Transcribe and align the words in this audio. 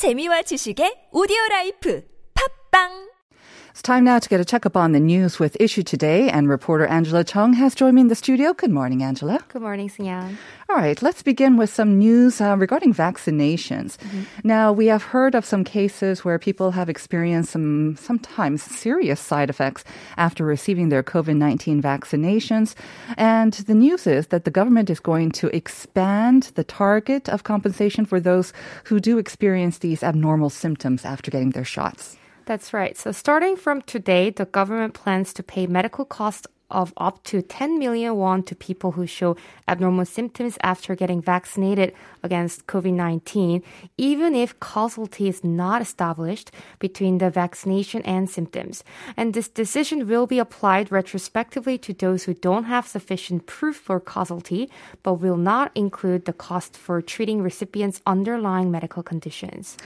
재미와 0.00 0.40
지식의 0.48 1.12
오디오 1.12 1.36
라이프. 1.50 2.00
팝빵 2.32 3.09
It's 3.70 3.82
time 3.82 4.02
now 4.02 4.18
to 4.18 4.28
get 4.28 4.40
a 4.40 4.44
checkup 4.44 4.76
on 4.76 4.90
the 4.90 4.98
news 4.98 5.38
with 5.38 5.56
Issue 5.60 5.84
Today, 5.84 6.28
and 6.28 6.48
reporter 6.48 6.86
Angela 6.86 7.22
Chung 7.22 7.52
has 7.52 7.72
joined 7.72 7.94
me 7.94 8.00
in 8.00 8.08
the 8.08 8.16
studio. 8.16 8.52
Good 8.52 8.72
morning, 8.72 9.00
Angela. 9.00 9.38
Good 9.46 9.62
morning, 9.62 9.88
Sian. 9.88 10.36
All 10.68 10.74
right, 10.74 11.00
let's 11.00 11.22
begin 11.22 11.56
with 11.56 11.70
some 11.72 11.96
news 11.96 12.40
uh, 12.40 12.56
regarding 12.58 12.92
vaccinations. 12.92 13.96
Now, 14.42 14.72
we 14.72 14.88
have 14.88 15.04
heard 15.04 15.36
of 15.36 15.44
some 15.44 15.62
cases 15.62 16.24
where 16.24 16.36
people 16.36 16.72
have 16.72 16.88
experienced 16.88 17.52
some 17.52 17.94
sometimes 17.94 18.60
serious 18.60 19.20
side 19.20 19.50
effects 19.50 19.84
after 20.16 20.44
receiving 20.44 20.88
their 20.88 21.04
COVID 21.04 21.36
19 21.36 21.80
vaccinations. 21.80 22.74
And 23.16 23.52
the 23.52 23.74
news 23.74 24.04
is 24.04 24.26
that 24.28 24.44
the 24.44 24.50
government 24.50 24.90
is 24.90 24.98
going 24.98 25.30
to 25.32 25.46
expand 25.54 26.50
the 26.56 26.64
target 26.64 27.28
of 27.28 27.44
compensation 27.44 28.04
for 28.04 28.18
those 28.18 28.52
who 28.84 28.98
do 28.98 29.18
experience 29.18 29.78
these 29.78 30.02
abnormal 30.02 30.50
symptoms 30.50 31.04
after 31.04 31.30
getting 31.30 31.50
their 31.50 31.64
shots. 31.64 32.16
That's 32.50 32.72
right. 32.72 32.98
So 32.98 33.12
starting 33.12 33.54
from 33.54 33.80
today, 33.82 34.30
the 34.30 34.44
government 34.44 34.92
plans 34.92 35.32
to 35.34 35.42
pay 35.44 35.68
medical 35.68 36.04
costs 36.04 36.48
of 36.70 36.92
up 36.96 37.22
to 37.24 37.42
10 37.42 37.78
million 37.78 38.16
won 38.16 38.42
to 38.44 38.54
people 38.54 38.92
who 38.92 39.06
show 39.06 39.36
abnormal 39.68 40.04
symptoms 40.04 40.56
after 40.62 40.94
getting 40.94 41.20
vaccinated 41.20 41.92
against 42.22 42.66
COVID-19, 42.66 43.62
even 43.96 44.34
if 44.34 44.58
causality 44.60 45.28
is 45.28 45.42
not 45.44 45.82
established 45.82 46.50
between 46.78 47.18
the 47.18 47.30
vaccination 47.30 48.02
and 48.02 48.28
symptoms. 48.28 48.84
And 49.16 49.34
this 49.34 49.48
decision 49.48 50.06
will 50.06 50.26
be 50.26 50.38
applied 50.38 50.92
retrospectively 50.92 51.78
to 51.78 51.92
those 51.92 52.24
who 52.24 52.34
don't 52.34 52.64
have 52.64 52.86
sufficient 52.86 53.46
proof 53.46 53.76
for 53.76 54.00
causality, 54.00 54.70
but 55.02 55.14
will 55.14 55.36
not 55.36 55.70
include 55.74 56.24
the 56.24 56.32
cost 56.32 56.76
for 56.76 57.02
treating 57.02 57.42
recipients' 57.42 58.02
underlying 58.06 58.70
medical 58.70 59.02
conditions. 59.02 59.76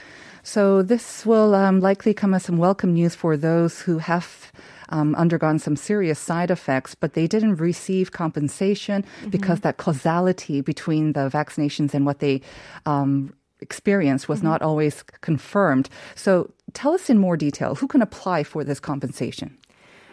So 0.43 0.83
this 0.83 1.25
will 1.25 1.55
um, 1.55 1.79
likely 1.79 2.13
come 2.13 2.35
as 2.35 2.43
some 2.43 2.57
welcome 2.57 2.93
news 2.93 3.15
for 3.15 3.35
those 3.35 3.81
who 3.81 3.97
have 3.97 4.51
um, 4.89 5.15
undergone 5.15 5.59
some 5.59 5.75
serious 5.75 6.19
side 6.19 6.51
effects, 6.51 6.95
but 6.95 7.13
they 7.13 7.27
didn't 7.27 7.55
receive 7.55 8.11
compensation 8.11 9.03
because 9.29 9.61
that 9.61 9.77
causality 9.77 10.61
between 10.61 11.13
the 11.13 11.29
vaccinations 11.29 11.93
and 11.93 12.05
what 12.05 12.19
they 12.19 12.41
um, 12.85 13.33
experienced 13.61 14.29
was 14.29 14.43
not 14.43 14.61
always 14.61 15.03
confirmed. 15.21 15.89
So 16.15 16.51
tell 16.73 16.93
us 16.93 17.09
in 17.09 17.17
more 17.17 17.37
detail 17.37 17.75
who 17.75 17.87
can 17.87 18.01
apply 18.01 18.43
for 18.43 18.63
this 18.63 18.79
compensation. 18.79 19.57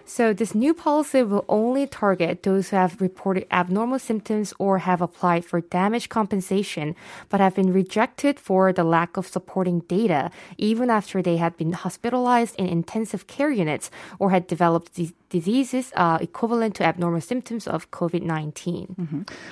So 0.05 0.33
this 0.33 0.55
new 0.55 0.75
policy 0.75 1.22
will 1.22 1.45
only 1.48 1.86
target 1.86 2.42
those 2.42 2.70
who 2.70 2.77
have 2.77 3.00
reported 3.00 3.47
abnormal 3.50 3.98
symptoms 3.98 4.53
or 4.59 4.78
have 4.78 5.00
applied 5.00 5.44
for 5.44 5.61
damage 5.61 6.09
compensation, 6.09 6.94
but 7.28 7.41
have 7.41 7.55
been 7.55 7.72
rejected 7.72 8.39
for 8.39 8.72
the 8.72 8.84
lack 8.84 9.17
of 9.17 9.27
supporting 9.27 9.81
data, 9.81 10.31
even 10.59 10.91
after 10.91 11.22
they 11.22 11.36
had 11.36 11.56
been 11.56 11.72
hospitalized 11.72 12.56
in 12.56 12.67
intensive 12.67 13.27
care 13.27 13.50
units 13.50 13.91
or 14.19 14.31
had 14.31 14.47
developed 14.47 14.94
these 14.94 15.12
diseases 15.28 15.92
uh, 15.97 16.19
equivalent 16.20 16.75
to 16.77 16.84
abnormal 16.84 17.20
symptoms 17.20 17.66
of 17.66 17.91
COVID-19. 17.91 18.97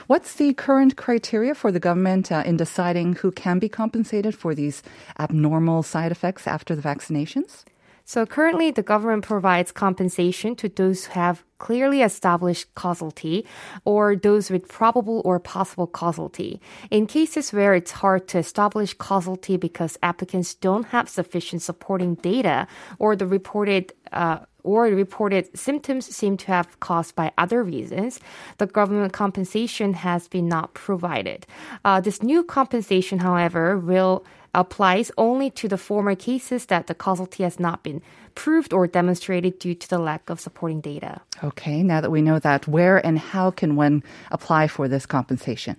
What's 0.09 0.35
the 0.35 0.53
current 0.55 0.97
criteria 0.97 1.55
for 1.55 1.73
the 1.73 1.81
government 1.81 2.31
uh, 2.31 2.43
in 2.45 2.57
deciding 2.57 3.15
who 3.15 3.31
can 3.33 3.59
be 3.59 3.69
compensated 3.69 4.35
for 4.35 4.55
these 4.55 4.83
abnormal 5.19 5.83
side 5.83 6.13
effects 6.13 6.47
after 6.47 6.77
the 6.77 6.83
vaccinations? 6.83 7.65
So 8.05 8.27
currently, 8.27 8.71
the 8.71 8.83
government 8.83 9.25
provides 9.25 9.73
compensation 9.73 10.57
to 10.57 10.69
those 10.69 11.07
who 11.07 11.13
have 11.13 11.45
clearly 11.59 12.03
established 12.03 12.75
causality 12.75 13.47
or 13.85 14.17
those 14.17 14.51
with 14.51 14.67
probable 14.67 15.23
or 15.25 15.39
possible 15.39 15.87
causality. 15.87 16.61
In 16.91 17.07
cases 17.07 17.53
where 17.53 17.75
it's 17.75 17.93
hard 17.93 18.27
to 18.29 18.39
establish 18.39 18.95
causality 18.95 19.57
because 19.57 19.99
applicants 20.03 20.55
don't 20.55 20.87
have 20.87 21.09
sufficient 21.09 21.63
supporting 21.63 22.15
data 22.17 22.67
or 22.99 23.15
the 23.15 23.27
reported 23.27 23.93
uh, 24.13 24.41
or 24.63 24.85
reported 24.85 25.49
symptoms 25.57 26.05
seem 26.15 26.37
to 26.37 26.47
have 26.49 26.81
caused 26.81 27.15
by 27.15 27.33
other 27.39 27.63
reasons, 27.63 28.21
the 28.59 28.67
government 28.67 29.13
compensation 29.13 29.95
has 29.95 30.29
been 30.29 30.49
not 30.49 30.75
provided. 30.75 31.47
Uh, 31.85 32.01
this 32.01 32.23
new 32.23 32.43
compensation, 32.43 33.21
however, 33.21 33.79
will 33.79 34.25
applies 34.55 35.11
only 35.17 35.51
to 35.51 35.69
the 35.69 35.79
former 35.79 36.15
cases 36.15 36.67
that 36.67 36.87
the 36.87 36.95
causality 36.95 37.43
has 37.43 37.61
not 37.61 37.83
been 37.83 38.03
proved 38.35 38.73
or 38.73 38.87
demonstrated 38.87 39.59
due 39.59 39.75
to 39.75 39.89
the 39.89 39.99
lack 39.99 40.31
of 40.31 40.41
supporting 40.41 40.81
data. 40.81 41.21
Okay, 41.43 41.83
now 41.83 42.01
that 42.01 42.11
we 42.11 42.23
know 42.23 42.39
that, 42.39 42.67
where 42.69 43.05
and 43.05 43.19
how 43.19 43.51
can 43.51 43.77
one 43.77 44.03
apply 44.31 44.69
for 44.69 44.89
this 44.89 45.07
compensation? 45.07 45.77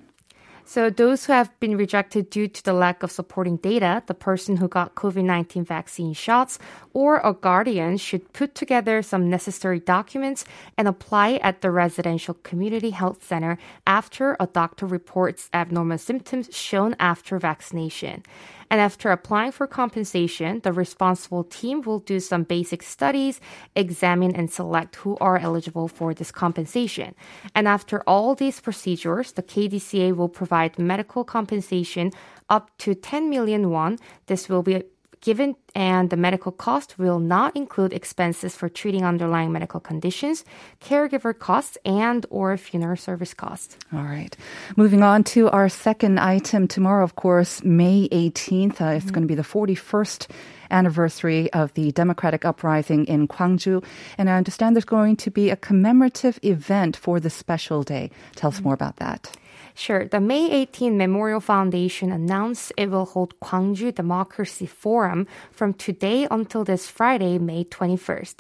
So 0.64 0.90
those 0.90 1.26
who 1.26 1.34
have 1.34 1.52
been 1.60 1.76
rejected 1.76 2.30
due 2.30 2.48
to 2.48 2.64
the 2.64 2.72
lack 2.72 3.04
of 3.04 3.12
supporting 3.12 3.58
data, 3.58 4.04
the 4.06 4.14
person 4.14 4.56
who 4.56 4.68
got 4.68 4.96
COVID-19 4.96 5.66
vaccine 5.66 6.14
shots 6.14 6.60
or 6.94 7.18
a 7.26 7.34
guardian 7.34 7.98
should 7.98 8.32
put 8.32 8.56
together 8.56 9.02
some 9.02 9.30
necessary 9.30 9.80
documents 9.80 10.46
and 10.78 10.88
apply 10.88 11.42
at 11.44 11.62
the 11.62 11.72
residential 11.72 12.36
community 12.36 12.92
health 12.92 13.22
center 13.22 13.58
after 13.86 14.38
a 14.40 14.48
doctor 14.48 14.86
reports 14.86 15.50
abnormal 15.54 15.98
symptoms 15.98 16.56
shown 16.56 16.96
after 17.00 17.38
vaccination. 17.38 18.24
And 18.72 18.80
after 18.80 19.12
applying 19.12 19.52
for 19.52 19.68
compensation, 19.68 20.62
the 20.62 20.72
responsible 20.72 21.44
team 21.44 21.82
will 21.82 22.00
do 22.00 22.22
some 22.22 22.44
basic 22.44 22.82
studies, 22.82 23.42
examine 23.76 24.34
and 24.34 24.50
select 24.50 24.96
who 24.96 25.18
are 25.20 25.38
eligible 25.38 25.90
for 25.90 26.14
this 26.14 26.32
compensation. 26.32 27.14
And 27.54 27.68
after 27.68 28.02
all 28.08 28.34
these 28.34 28.62
procedures, 28.62 29.34
the 29.34 29.44
KDCA 29.44 30.16
will 30.16 30.30
provide 30.30 30.80
medical 30.80 31.26
compensation 31.26 32.12
up 32.50 32.72
to 32.78 32.96
10 32.96 33.30
million 33.30 33.70
won. 33.72 34.00
This 34.28 34.48
will 34.48 34.64
be 34.64 34.84
given 35.22 35.56
and 35.74 36.10
the 36.10 36.18
medical 36.18 36.52
cost 36.52 37.00
will 37.00 37.20
not 37.20 37.56
include 37.56 37.94
expenses 37.94 38.56
for 38.56 38.68
treating 38.68 39.06
underlying 39.06 39.52
medical 39.52 39.80
conditions, 39.80 40.44
caregiver 40.82 41.38
costs, 41.38 41.78
and 41.86 42.26
or 42.30 42.58
funeral 42.58 42.98
service 42.98 43.34
costs. 43.34 43.78
All 43.94 44.04
right. 44.04 44.36
Moving 44.76 45.04
on 45.04 45.24
to 45.36 45.50
our 45.50 45.70
second 45.70 46.20
item 46.20 46.68
tomorrow, 46.68 47.04
of 47.04 47.16
course, 47.16 47.64
May 47.64 48.10
18th. 48.10 48.82
Uh, 48.82 48.98
it's 48.98 49.12
going 49.12 49.24
to 49.24 49.28
be 49.28 49.36
the 49.36 49.44
41st 49.44 50.28
anniversary 50.72 51.52
of 51.54 51.74
the 51.74 51.92
democratic 51.92 52.46
uprising 52.46 53.06
in 53.06 53.28
Gwangju. 53.28 53.84
And 54.18 54.30
I 54.30 54.38
understand 54.38 54.76
there's 54.76 54.86
going 54.86 55.18
to 55.18 55.32
be 55.32 55.50
a 55.50 55.56
commemorative 55.56 56.40
event 56.44 56.98
for 56.98 57.20
the 57.20 57.30
special 57.30 57.84
day. 57.84 58.10
Tell 58.36 58.50
us 58.50 58.62
more 58.62 58.74
about 58.74 58.98
that. 58.98 59.32
Sure. 59.74 60.06
The 60.06 60.20
May 60.20 60.52
18 60.52 60.98
Memorial 60.98 61.40
Foundation 61.40 62.12
announced 62.12 62.74
it 62.78 62.90
will 62.90 63.06
hold 63.06 63.40
Gwangju 63.40 63.96
Democracy 63.96 64.66
Forum 64.66 65.28
from 65.52 65.74
today 65.74 66.28
until 66.30 66.64
this 66.64 66.88
Friday, 66.88 67.40
May 67.40 67.64
21st. 67.64 68.36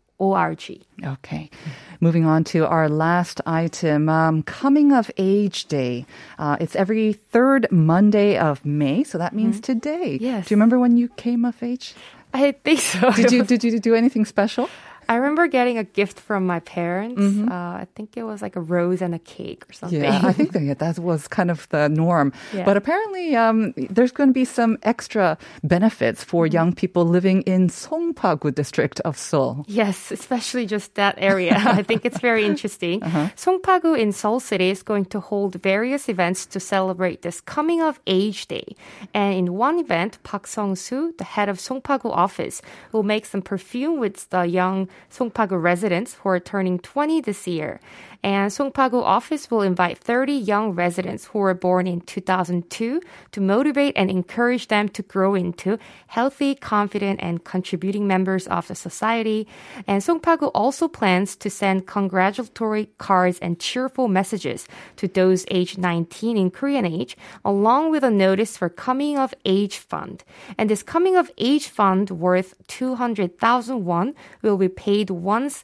Okay. 1.03 1.49
Moving 1.99 2.25
on 2.25 2.43
to 2.45 2.65
our 2.65 2.89
last 2.89 3.41
item, 3.45 4.09
um, 4.09 4.43
Coming 4.43 4.91
of 4.91 5.11
Age 5.17 5.65
Day. 5.65 6.05
Uh, 6.39 6.57
it's 6.59 6.75
every 6.75 7.13
third 7.13 7.67
Monday 7.71 8.37
of 8.37 8.65
May, 8.65 9.03
so 9.03 9.17
that 9.17 9.33
means 9.33 9.59
today. 9.59 10.17
Yes. 10.19 10.47
Do 10.47 10.53
you 10.53 10.57
remember 10.57 10.79
when 10.79 10.97
you 10.97 11.09
came 11.09 11.45
of 11.45 11.61
age? 11.61 11.93
I 12.33 12.51
think 12.51 12.79
so. 12.79 13.11
Did 13.11 13.31
you 13.31 13.43
did 13.51 13.63
you 13.63 13.79
do 13.79 13.95
anything 13.95 14.25
special? 14.25 14.69
I 15.09 15.15
remember 15.15 15.48
getting 15.48 15.77
a 15.77 15.83
gift 15.83 16.19
from 16.19 16.45
my 16.45 16.59
parents. 16.59 17.21
Uh, 17.21 17.54
I 17.54 17.88
think 17.95 18.18
it 18.18 18.24
was 18.24 18.42
like 18.42 18.56
a 18.56 18.62
rose 18.62 19.01
and 19.01 19.15
a 19.15 19.19
cake 19.19 19.63
or 19.69 19.74
something. 19.74 20.04
Yeah, 20.04 20.21
I 20.24 20.33
think 20.33 20.51
that, 20.54 20.80
that 20.80 21.00
was 21.00 21.27
kind 21.27 21.50
of 21.50 21.68
the 21.69 21.89
norm. 21.89 22.33
Yeah. 22.54 22.65
But 22.65 22.77
apparently, 22.77 23.36
um, 23.36 23.74
there's 23.77 24.12
going 24.12 24.30
to 24.30 24.33
be 24.33 24.45
some 24.45 24.77
extra 24.83 25.38
benefits 25.63 26.24
for 26.24 26.45
young 26.45 26.74
people 26.74 27.06
living 27.06 27.42
in 27.44 27.69
Songpagu 27.69 28.54
district 28.54 29.00
of 29.01 29.18
Seoul. 29.18 29.65
Yes, 29.68 30.12
especially 30.12 30.65
just 30.65 30.95
that 30.95 31.15
area. 31.18 31.56
I 31.65 31.83
think 31.83 32.06
it's 32.06 32.19
very 32.19 32.45
interesting. 32.45 33.01
Songpagu 33.01 33.98
in 33.98 34.12
Seoul 34.12 34.39
City 34.39 34.69
is 34.69 34.83
going 34.83 35.06
to 35.06 35.19
hold 35.19 35.56
various 35.62 36.09
events 36.09 36.45
to 36.48 36.59
celebrate 36.59 37.21
this 37.21 37.42
coming 37.42 37.81
of 37.81 38.00
age 38.07 38.48
day. 38.48 38.75
And 39.13 39.33
in 39.33 39.54
one 39.54 39.80
event, 39.80 40.19
Park 40.24 40.48
Sung-soo, 40.48 41.13
the 41.18 41.24
head 41.24 41.50
of 41.50 41.57
Songpagu 41.57 42.12
office, 42.12 42.62
will 42.92 43.04
make 43.04 43.25
some 43.25 43.42
perfume 43.42 44.00
with 44.00 44.30
the 44.30 44.44
young 44.44 44.89
Songpagu 45.11 45.61
residents 45.61 46.15
who 46.15 46.29
are 46.29 46.39
turning 46.39 46.79
20 46.79 47.21
this 47.21 47.47
year. 47.47 47.79
And 48.27 48.51
Songpagu 48.51 49.01
office 49.01 49.50
will 49.50 49.62
invite 49.62 50.00
30 50.00 50.33
young 50.33 50.71
residents 50.71 51.27
who 51.27 51.39
were 51.39 51.53
born 51.53 51.88
in 51.88 52.01
2002 52.01 53.01
to 53.31 53.39
motivate 53.39 53.94
and 53.95 54.12
encourage 54.12 54.68
them 54.68 54.89
to 54.89 55.01
grow 55.01 55.33
into 55.33 55.79
healthy, 56.07 56.53
confident, 56.53 57.21
and 57.24 57.45
contributing 57.45 58.06
members 58.06 58.45
of 58.47 58.68
the 58.68 58.75
society. 58.75 59.47
And 59.88 60.01
Songpagu 60.01 60.51
also 60.53 60.89
plans 60.89 61.38
to 61.38 61.50
send 61.50 61.88
congratulatory 61.88 62.89
cards 62.97 63.39
and 63.39 63.62
cheerful 63.62 64.09
messages 64.09 64.68
to 64.97 65.07
those 65.07 65.45
aged 65.50 65.77
19 65.77 66.35
in 66.35 66.51
Korean 66.51 66.85
age, 66.85 67.15
along 67.45 67.91
with 67.91 68.03
a 68.03 68.12
notice 68.12 68.57
for 68.57 68.68
coming 68.68 69.18
of 69.18 69.33
age 69.45 69.77
fund. 69.77 70.25
And 70.57 70.69
this 70.69 70.83
coming 70.83 71.15
of 71.15 71.31
age 71.38 71.69
fund 71.69 72.09
worth 72.09 72.56
200,000 72.68 73.85
won 73.85 74.15
will 74.41 74.57
be 74.57 74.68
paid 74.68 75.12
once 75.12 75.63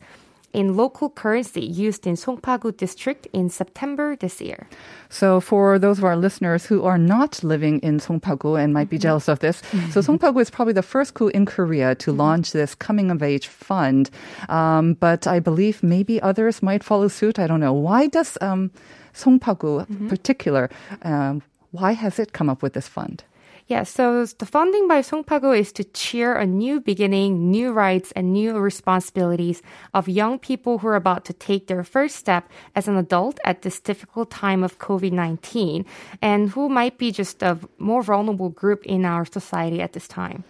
in 0.54 0.76
local 0.78 1.10
currency 1.10 1.62
used 1.66 2.06
in 2.08 2.16
Songpagu 2.16 2.76
district 2.78 3.28
in 3.34 3.50
September 3.50 4.16
this 4.16 4.40
year. 4.40 4.68
So 5.10 5.40
for 5.40 5.80
those 5.80 5.98
of 5.98 6.04
our 6.04 6.16
listeners 6.16 6.66
who 6.66 6.84
are 6.84 6.98
not 6.98 7.44
living 7.44 7.80
in 7.80 8.00
Songpagu 8.00 8.62
and 8.62 8.74
might 8.74 8.90
be 8.90 8.98
jealous 8.98 9.28
of 9.28 9.40
this, 9.40 9.62
so 9.92 10.00
Songpagu 10.08 10.40
is 10.42 10.50
probably 10.50 10.74
the 10.74 10.84
first 10.84 11.14
gu 11.16 11.28
in 11.30 11.46
Korea 11.46 11.96
to 11.96 12.12
launch 12.12 12.52
this 12.52 12.76
coming 12.76 13.12
of 13.12 13.22
age 13.22 13.48
fund. 13.48 14.10
Um, 14.50 14.94
but 14.94 15.28
I 15.28 15.40
believe 15.40 15.84
maybe 15.84 16.22
others 16.22 16.62
might 16.62 16.84
follow 16.84 17.08
suit. 17.08 17.40
I 17.40 17.48
don't 17.48 17.60
know. 17.60 17.74
Why 17.74 18.08
does 18.08 18.38
um, 18.42 18.72
Songpagu 19.14 19.90
in 19.90 20.10
particular, 20.10 20.70
um, 21.02 21.42
why 21.72 21.94
has 21.94 22.20
it 22.20 22.34
come 22.34 22.50
up 22.50 22.62
with 22.62 22.74
this 22.74 22.88
fund? 22.88 23.24
Yeah, 23.68 23.84
so 23.84 24.26
the 24.26 24.46
funding 24.46 24.90
by 24.90 25.02
Songpagu 25.02 25.58
is 25.58 25.72
to 25.74 25.86
cheer 25.86 26.36
a 26.36 26.46
new 26.46 26.82
beginning, 26.82 27.50
new 27.50 27.72
rights, 27.72 28.12
and 28.12 28.34
new 28.34 28.58
responsibilities 28.58 29.62
of 29.94 30.10
young 30.10 30.38
people 30.38 30.80
who 30.80 30.88
are 30.88 30.98
about 30.98 31.24
to 31.26 31.34
take 31.34 31.68
their 31.68 31.84
first 31.84 32.18
step 32.18 32.50
as 32.76 32.90
an 32.90 32.98
adult 32.98 33.40
at 33.46 33.62
this 33.62 33.80
difficult 33.80 34.30
time 34.30 34.64
of 34.64 34.80
COVID 34.80 35.14
19 35.14 35.86
and 36.22 36.50
who 36.50 36.68
might 36.68 36.98
be 36.98 37.12
just 37.12 37.42
a 37.42 37.58
more 37.78 38.04
vulnerable 38.04 38.50
group 38.50 38.86
in 38.86 39.06
our 39.06 39.24
society 39.24 39.82
at 39.82 39.94
this 39.94 40.08
time. 40.10 40.44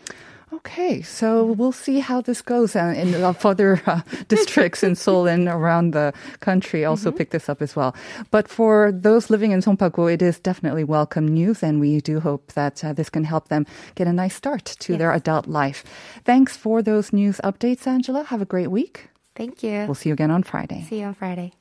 Okay, 0.58 1.02
so 1.02 1.46
we'll 1.46 1.72
see 1.72 2.00
how 2.00 2.22
this 2.22 2.42
goes 2.42 2.76
and, 2.76 2.96
in 2.96 3.24
uh, 3.24 3.34
further 3.34 3.82
uh, 3.88 4.02
districts 4.28 4.84
in 4.84 4.96
Seoul 4.96 5.26
and 5.26 5.48
around 5.48 5.92
the 5.92 6.14
country. 6.42 6.86
Also 6.86 7.12
pick 7.12 7.32
this 7.32 7.50
up 7.50 7.62
as 7.62 7.76
well. 7.76 7.96
But 8.30 8.48
for 8.48 8.92
those 8.92 9.32
living 9.32 9.52
in 9.52 9.62
Songpagu, 9.62 10.14
it 10.14 10.22
is 10.22 10.40
definitely 10.40 10.84
welcome 10.84 11.28
news, 11.28 11.64
and 11.64 11.80
we 11.80 12.02
do 12.02 12.20
hope 12.20 12.52
that 12.54 12.84
uh, 12.84 12.94
this 12.94 13.10
can 13.10 13.24
help 13.24 13.48
them 13.48 13.66
get 13.96 14.08
a 14.08 14.14
nice 14.14 14.36
start 14.36 14.66
to 14.66 14.96
their 14.96 15.12
adult 15.12 15.48
life. 15.48 15.84
Thanks 16.24 16.56
for 16.56 16.84
those 16.84 17.12
news 17.12 17.42
updates, 17.44 17.88
Angela. 17.88 18.24
Have 18.24 18.42
a 18.42 18.46
great 18.46 18.70
week. 18.70 19.10
Thank 19.36 19.64
you. 19.64 19.86
We'll 19.88 19.96
see 19.96 20.10
you 20.10 20.14
again 20.14 20.30
on 20.30 20.44
Friday. 20.44 20.86
See 20.88 21.00
you 21.00 21.08
on 21.08 21.16
Friday. 21.16 21.54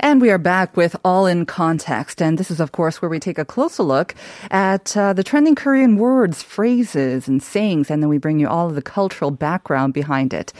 And 0.00 0.20
we 0.20 0.30
are 0.30 0.38
back 0.38 0.76
with 0.76 0.94
All 1.04 1.26
in 1.26 1.46
Context. 1.46 2.20
And 2.20 2.38
this 2.38 2.50
is, 2.50 2.60
of 2.60 2.72
course, 2.72 3.00
where 3.00 3.08
we 3.08 3.18
take 3.18 3.38
a 3.38 3.44
closer 3.44 3.82
look 3.82 4.14
at 4.50 4.96
uh, 4.96 5.12
the 5.12 5.24
trending 5.24 5.54
Korean 5.54 5.96
words, 5.96 6.42
phrases, 6.42 7.28
and 7.28 7.42
sayings. 7.42 7.90
And 7.90 8.02
then 8.02 8.10
we 8.10 8.18
bring 8.18 8.38
you 8.38 8.48
all 8.48 8.68
of 8.68 8.74
the 8.74 8.82
cultural 8.82 9.30
background 9.30 9.94
behind 9.94 10.34
it. 10.34 10.52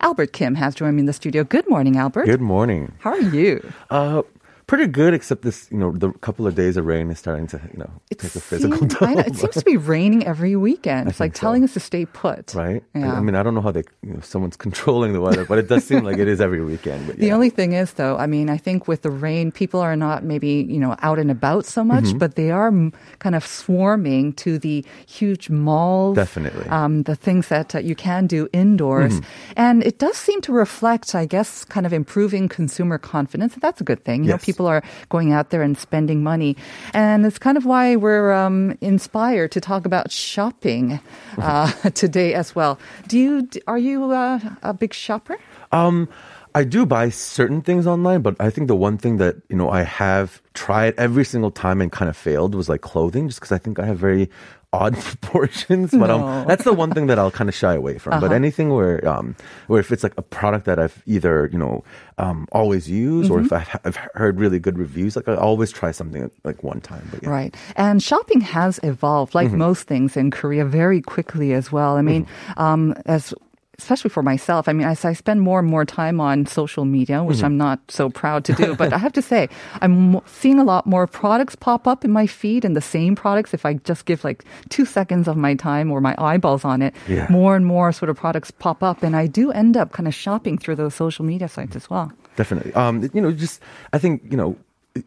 Albert 0.00 0.32
Kim 0.32 0.54
has 0.54 0.74
joined 0.74 0.96
me 0.96 1.00
in 1.00 1.06
the 1.06 1.12
studio. 1.12 1.44
Good 1.44 1.68
morning, 1.68 1.96
Albert. 1.96 2.24
Good 2.24 2.40
morning. 2.40 2.92
How 3.00 3.10
are 3.10 3.20
you? 3.20 3.72
Uh, 3.90 4.22
pretty 4.70 4.86
good, 4.86 5.12
except 5.18 5.42
this, 5.42 5.68
you 5.72 5.78
know, 5.82 5.90
the 5.92 6.08
couple 6.26 6.46
of 6.46 6.54
days 6.54 6.76
of 6.78 6.86
rain 6.86 7.10
is 7.10 7.18
starting 7.18 7.46
to, 7.52 7.58
you 7.72 7.78
know, 7.82 7.90
take 8.10 8.34
a 8.36 8.40
physical 8.50 8.78
seems- 8.78 8.94
toll. 8.94 9.08
I 9.08 9.14
know, 9.14 9.24
it 9.30 9.34
seems 9.36 9.56
to 9.62 9.64
be 9.64 9.76
raining 9.76 10.24
every 10.32 10.54
weekend. 10.56 11.08
It's 11.10 11.18
like 11.18 11.34
so. 11.36 11.40
telling 11.40 11.64
us 11.66 11.72
to 11.74 11.80
stay 11.80 12.04
put. 12.06 12.54
right? 12.54 12.82
Yeah. 12.94 13.12
I 13.18 13.20
mean, 13.20 13.34
I 13.34 13.42
don't 13.42 13.54
know 13.56 13.60
how 13.68 13.72
they, 13.72 13.82
you 14.06 14.12
know, 14.14 14.20
someone's 14.20 14.56
controlling 14.66 15.12
the 15.12 15.20
weather, 15.20 15.44
but 15.44 15.58
it 15.58 15.66
does 15.72 15.82
seem 15.84 16.04
like 16.08 16.18
it 16.24 16.28
is 16.28 16.40
every 16.40 16.62
weekend. 16.64 17.00
But 17.08 17.16
The 17.18 17.32
only 17.32 17.50
thing 17.50 17.72
is, 17.82 17.88
though, 17.94 18.16
I 18.16 18.26
mean, 18.34 18.48
I 18.48 18.58
think 18.66 18.86
with 18.86 19.02
the 19.02 19.10
rain, 19.10 19.50
people 19.50 19.80
are 19.80 19.96
not 19.96 20.22
maybe, 20.22 20.52
you 20.74 20.78
know, 20.78 20.94
out 21.08 21.18
and 21.18 21.30
about 21.30 21.66
so 21.66 21.82
much, 21.82 22.04
Mm-hmm. 22.04 22.18
but 22.22 22.34
they 22.36 22.50
are 22.52 22.70
kind 23.18 23.34
of 23.34 23.44
swarming 23.44 24.32
to 24.44 24.58
the 24.58 24.84
huge 25.06 25.50
malls. 25.50 26.14
Definitely. 26.16 26.64
Mm-hmm. 26.64 26.72
Um, 26.72 27.02
the 27.10 27.16
things 27.16 27.48
that 27.48 27.74
uh, 27.74 27.78
you 27.80 27.96
can 27.96 28.26
do 28.28 28.48
indoors. 28.52 29.20
And 29.56 29.82
it 29.82 29.98
does 29.98 30.16
seem 30.16 30.40
to 30.42 30.52
reflect, 30.52 31.14
I 31.14 31.26
guess, 31.26 31.64
kind 31.64 31.86
of 31.86 31.92
improving 31.92 32.48
consumer 32.48 32.98
confidence. 32.98 33.54
And 33.54 33.62
that's 33.62 33.80
a 33.80 33.84
good 33.84 34.04
thing. 34.04 34.22
You 34.24 34.30
know, 34.30 34.34
Yes. 34.38 34.44
People 34.60 34.68
are 34.68 34.82
going 35.08 35.32
out 35.32 35.48
there 35.48 35.62
and 35.62 35.78
spending 35.78 36.22
money. 36.22 36.54
And 36.92 37.24
it's 37.24 37.38
kind 37.38 37.56
of 37.56 37.64
why 37.64 37.96
we're 37.96 38.32
um, 38.32 38.76
inspired 38.82 39.52
to 39.52 39.60
talk 39.60 39.86
about 39.86 40.12
shopping 40.12 41.00
uh, 41.38 41.72
today 41.94 42.34
as 42.34 42.54
well. 42.54 42.78
Do 43.08 43.18
you, 43.18 43.48
are 43.66 43.78
you 43.78 44.12
uh, 44.12 44.38
a 44.62 44.74
big 44.74 44.92
shopper? 44.92 45.38
Um, 45.72 46.08
I 46.54 46.64
do 46.64 46.84
buy 46.84 47.08
certain 47.08 47.62
things 47.62 47.86
online, 47.86 48.20
but 48.20 48.36
I 48.38 48.50
think 48.50 48.68
the 48.68 48.76
one 48.76 48.98
thing 48.98 49.18
that 49.18 49.36
you 49.48 49.56
know 49.56 49.70
I 49.70 49.84
have 49.84 50.42
tried 50.52 50.94
every 50.98 51.24
single 51.24 51.52
time 51.52 51.80
and 51.80 51.92
kind 51.92 52.08
of 52.08 52.16
failed 52.16 52.56
was 52.56 52.68
like 52.68 52.80
clothing, 52.80 53.28
just 53.28 53.38
because 53.38 53.52
I 53.52 53.58
think 53.58 53.78
I 53.78 53.86
have 53.86 53.98
very 53.98 54.28
odd 54.72 54.96
proportions. 55.00 55.90
But 55.90 56.10
um, 56.10 56.46
that's 56.46 56.64
the 56.64 56.72
one 56.72 56.90
thing 56.92 57.06
that 57.08 57.18
I'll 57.18 57.30
kind 57.30 57.48
of 57.48 57.54
shy 57.54 57.74
away 57.74 57.98
from. 57.98 58.20
But 58.20 58.32
anything 58.32 58.70
where 58.70 59.06
um, 59.08 59.34
where 59.66 59.80
if 59.80 59.90
it's 59.92 60.02
like 60.02 60.14
a 60.16 60.22
product 60.22 60.66
that 60.66 60.78
I've 60.78 61.02
either 61.06 61.48
you 61.52 61.58
know 61.58 61.84
um, 62.18 62.46
always 62.52 62.88
used 62.90 63.30
or 63.30 63.40
if 63.40 63.52
I've, 63.52 63.80
I've 63.84 63.96
heard 64.14 64.38
really 64.38 64.58
good 64.58 64.78
reviews, 64.78 65.16
like 65.16 65.26
I 65.28 65.34
always 65.36 65.72
try 65.72 65.90
something 65.90 66.30
like 66.44 66.62
one 66.62 66.80
time. 66.80 67.08
But 67.10 67.22
yeah. 67.22 67.30
Right. 67.30 67.54
And 67.76 68.02
shopping 68.02 68.40
has 68.42 68.78
evolved, 68.82 69.34
like 69.34 69.48
Mm-hmm. 69.48 69.58
most 69.58 69.86
things 69.88 70.16
in 70.16 70.30
Korea, 70.30 70.64
very 70.64 71.00
quickly 71.02 71.52
as 71.54 71.72
well. 71.72 71.96
I 71.96 72.02
mean, 72.02 72.26
um, 72.56 72.94
as 73.06 73.34
especially 73.82 74.10
for 74.10 74.22
myself, 74.22 74.68
I 74.68 74.72
mean, 74.76 74.86
as 74.86 75.04
I 75.04 75.12
spend 75.14 75.40
more 75.40 75.58
and 75.62 75.68
more 75.68 75.84
time 75.84 76.20
on 76.20 76.46
social 76.46 76.84
media, 76.84 77.24
which 77.24 77.38
Mm-hmm. 77.38 77.46
I'm 77.46 77.56
not 77.56 77.78
so 77.88 78.10
proud 78.10 78.44
to 78.48 78.52
do, 78.52 78.74
but 78.80 78.92
I 78.92 78.98
have 78.98 79.12
to 79.14 79.22
say, 79.22 79.48
I'm 79.82 80.20
seeing 80.26 80.58
a 80.60 80.64
lot 80.72 80.84
more 80.86 81.06
products 81.06 81.54
pop 81.56 81.86
up 81.86 82.04
in 82.04 82.10
my 82.12 82.26
feed 82.26 82.64
and 82.66 82.74
the 82.76 82.80
same 82.96 83.14
products. 83.16 83.54
If 83.54 83.64
I 83.64 83.74
just 83.90 84.04
give 84.04 84.24
like 84.24 84.44
two 84.68 84.84
seconds 84.84 85.28
of 85.28 85.36
my 85.36 85.54
time 85.54 85.90
or 85.92 86.00
my 86.00 86.14
eyeballs 86.18 86.64
on 86.64 86.82
it, 86.82 86.92
Yeah. 87.08 87.26
more 87.30 87.56
and 87.56 87.64
more 87.64 87.92
sort 87.92 88.10
of 88.10 88.16
products 88.16 88.50
pop 88.50 88.82
up. 88.82 89.02
And 89.02 89.16
I 89.16 89.26
do 89.26 89.50
end 89.52 89.76
up 89.76 89.92
kind 89.92 90.06
of 90.06 90.14
shopping 90.14 90.58
through 90.58 90.76
those 90.76 90.94
social 90.94 91.24
media 91.24 91.48
sites 91.48 91.74
as 91.76 91.88
well. 91.88 92.12
Definitely. 92.36 92.72
Um, 92.74 93.08
you 93.14 93.20
know, 93.20 93.32
just 93.32 93.60
I 93.92 93.98
think 93.98 94.22
you 94.30 94.36
know 94.36 94.56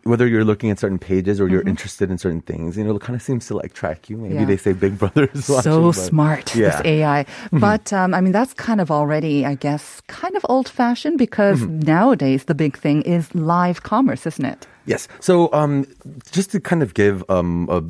whether 0.04 0.26
you're 0.28 0.46
looking 0.46 0.70
at 0.70 0.80
certain 0.80 0.98
pages 1.00 1.42
or 1.42 1.50
you're 1.50 1.68
interested 1.68 2.10
in 2.10 2.18
certain 2.18 2.42
things, 2.42 2.78
you 2.78 2.84
know, 2.84 2.96
it 2.96 3.02
kind 3.02 3.16
of 3.16 3.22
seems 3.22 3.48
to 3.48 3.54
like 3.56 3.74
track 3.74 4.10
you. 4.10 4.18
Maybe 4.18 4.34
Mm-hmm. 4.34 4.40
Yeah. 4.42 4.46
they 4.48 4.58
say 4.58 4.74
Big 4.74 4.98
Brother 4.98 5.30
is 5.34 5.50
watching. 5.50 5.72
so 5.72 5.82
but- 5.88 5.92
smart 5.94 6.56
Yeah. 6.56 6.70
this 6.78 6.82
AI. 6.86 7.26
But 7.52 7.92
um, 7.92 8.14
I 8.14 8.22
mean, 8.22 8.32
that's 8.32 8.54
kind 8.54 8.80
of 8.80 8.90
already, 8.92 9.46
I 9.46 9.56
guess, 9.56 10.02
kind 10.08 10.36
of 10.38 10.46
old 10.50 10.70
fashioned 10.70 11.18
because 11.18 11.62
nowadays 11.64 12.46
the 12.46 12.56
big 12.56 12.78
thing 12.78 13.02
is 13.04 13.34
live 13.36 13.84
commerce, 13.84 14.26
isn't 14.26 14.46
it? 14.46 14.68
Yes. 14.86 15.08
So, 15.20 15.50
um, 15.54 15.86
just 16.32 16.52
to 16.52 16.60
kind 16.60 16.84
of 16.84 16.94
give 16.94 17.24
um, 17.30 17.68
a 17.70 17.82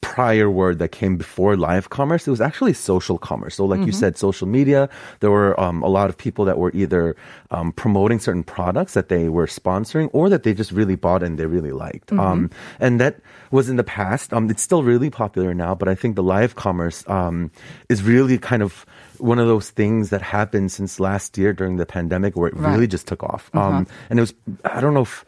prior 0.00 0.48
word 0.50 0.78
that 0.78 0.88
came 0.92 1.16
before 1.16 1.56
live 1.56 1.90
commerce. 1.90 2.26
It 2.26 2.30
was 2.30 2.40
actually 2.40 2.72
social 2.72 3.18
commerce. 3.18 3.56
So, 3.56 3.64
like 3.66 3.80
you 3.80 3.86
Mm-hmm. 3.86 3.98
said, 3.98 4.16
social 4.16 4.46
media. 4.46 4.88
There 5.20 5.30
were 5.30 5.58
um, 5.60 5.82
a 5.82 5.88
lot 5.88 6.08
of 6.08 6.16
people 6.16 6.44
that 6.44 6.56
were 6.58 6.70
either 6.72 7.16
um, 7.50 7.72
promoting 7.72 8.18
certain 8.20 8.44
products 8.44 8.94
that 8.94 9.08
they 9.08 9.28
were 9.28 9.46
sponsoring, 9.46 10.08
or 10.12 10.28
that 10.30 10.42
they 10.44 10.54
just 10.54 10.70
really 10.72 10.94
bought 10.94 11.22
and 11.22 11.38
they 11.38 11.46
really 11.46 11.72
liked. 11.72 12.08
Mm-hmm. 12.10 12.20
Um, 12.20 12.50
and 12.78 13.00
that 13.00 13.20
was 13.50 13.68
in 13.68 13.76
the 13.76 13.84
past. 13.84 14.32
Um, 14.32 14.48
it's 14.50 14.62
still 14.62 14.82
really 14.82 15.10
popular 15.10 15.52
now, 15.52 15.74
but 15.74 15.88
I 15.88 15.94
think 15.94 16.14
the 16.16 16.22
live 16.22 16.54
commerce 16.54 17.02
um, 17.08 17.50
is 17.88 18.02
really 18.02 18.38
kind 18.38 18.62
of 18.62 18.86
one 19.18 19.38
of 19.40 19.48
those 19.48 19.70
things 19.70 20.10
that 20.10 20.22
happened 20.22 20.70
since 20.70 21.00
last 21.00 21.36
year 21.36 21.52
during 21.52 21.76
the 21.76 21.86
pandemic, 21.86 22.36
where 22.36 22.48
it 22.48 22.56
Right. 22.56 22.72
really 22.72 22.86
just 22.86 23.08
took 23.08 23.22
off. 23.24 23.50
Um, 23.54 23.86
and 24.10 24.18
it 24.20 24.22
was, 24.22 24.34
I 24.64 24.80
don't 24.80 24.94
know 24.94 25.02
if 25.02 25.24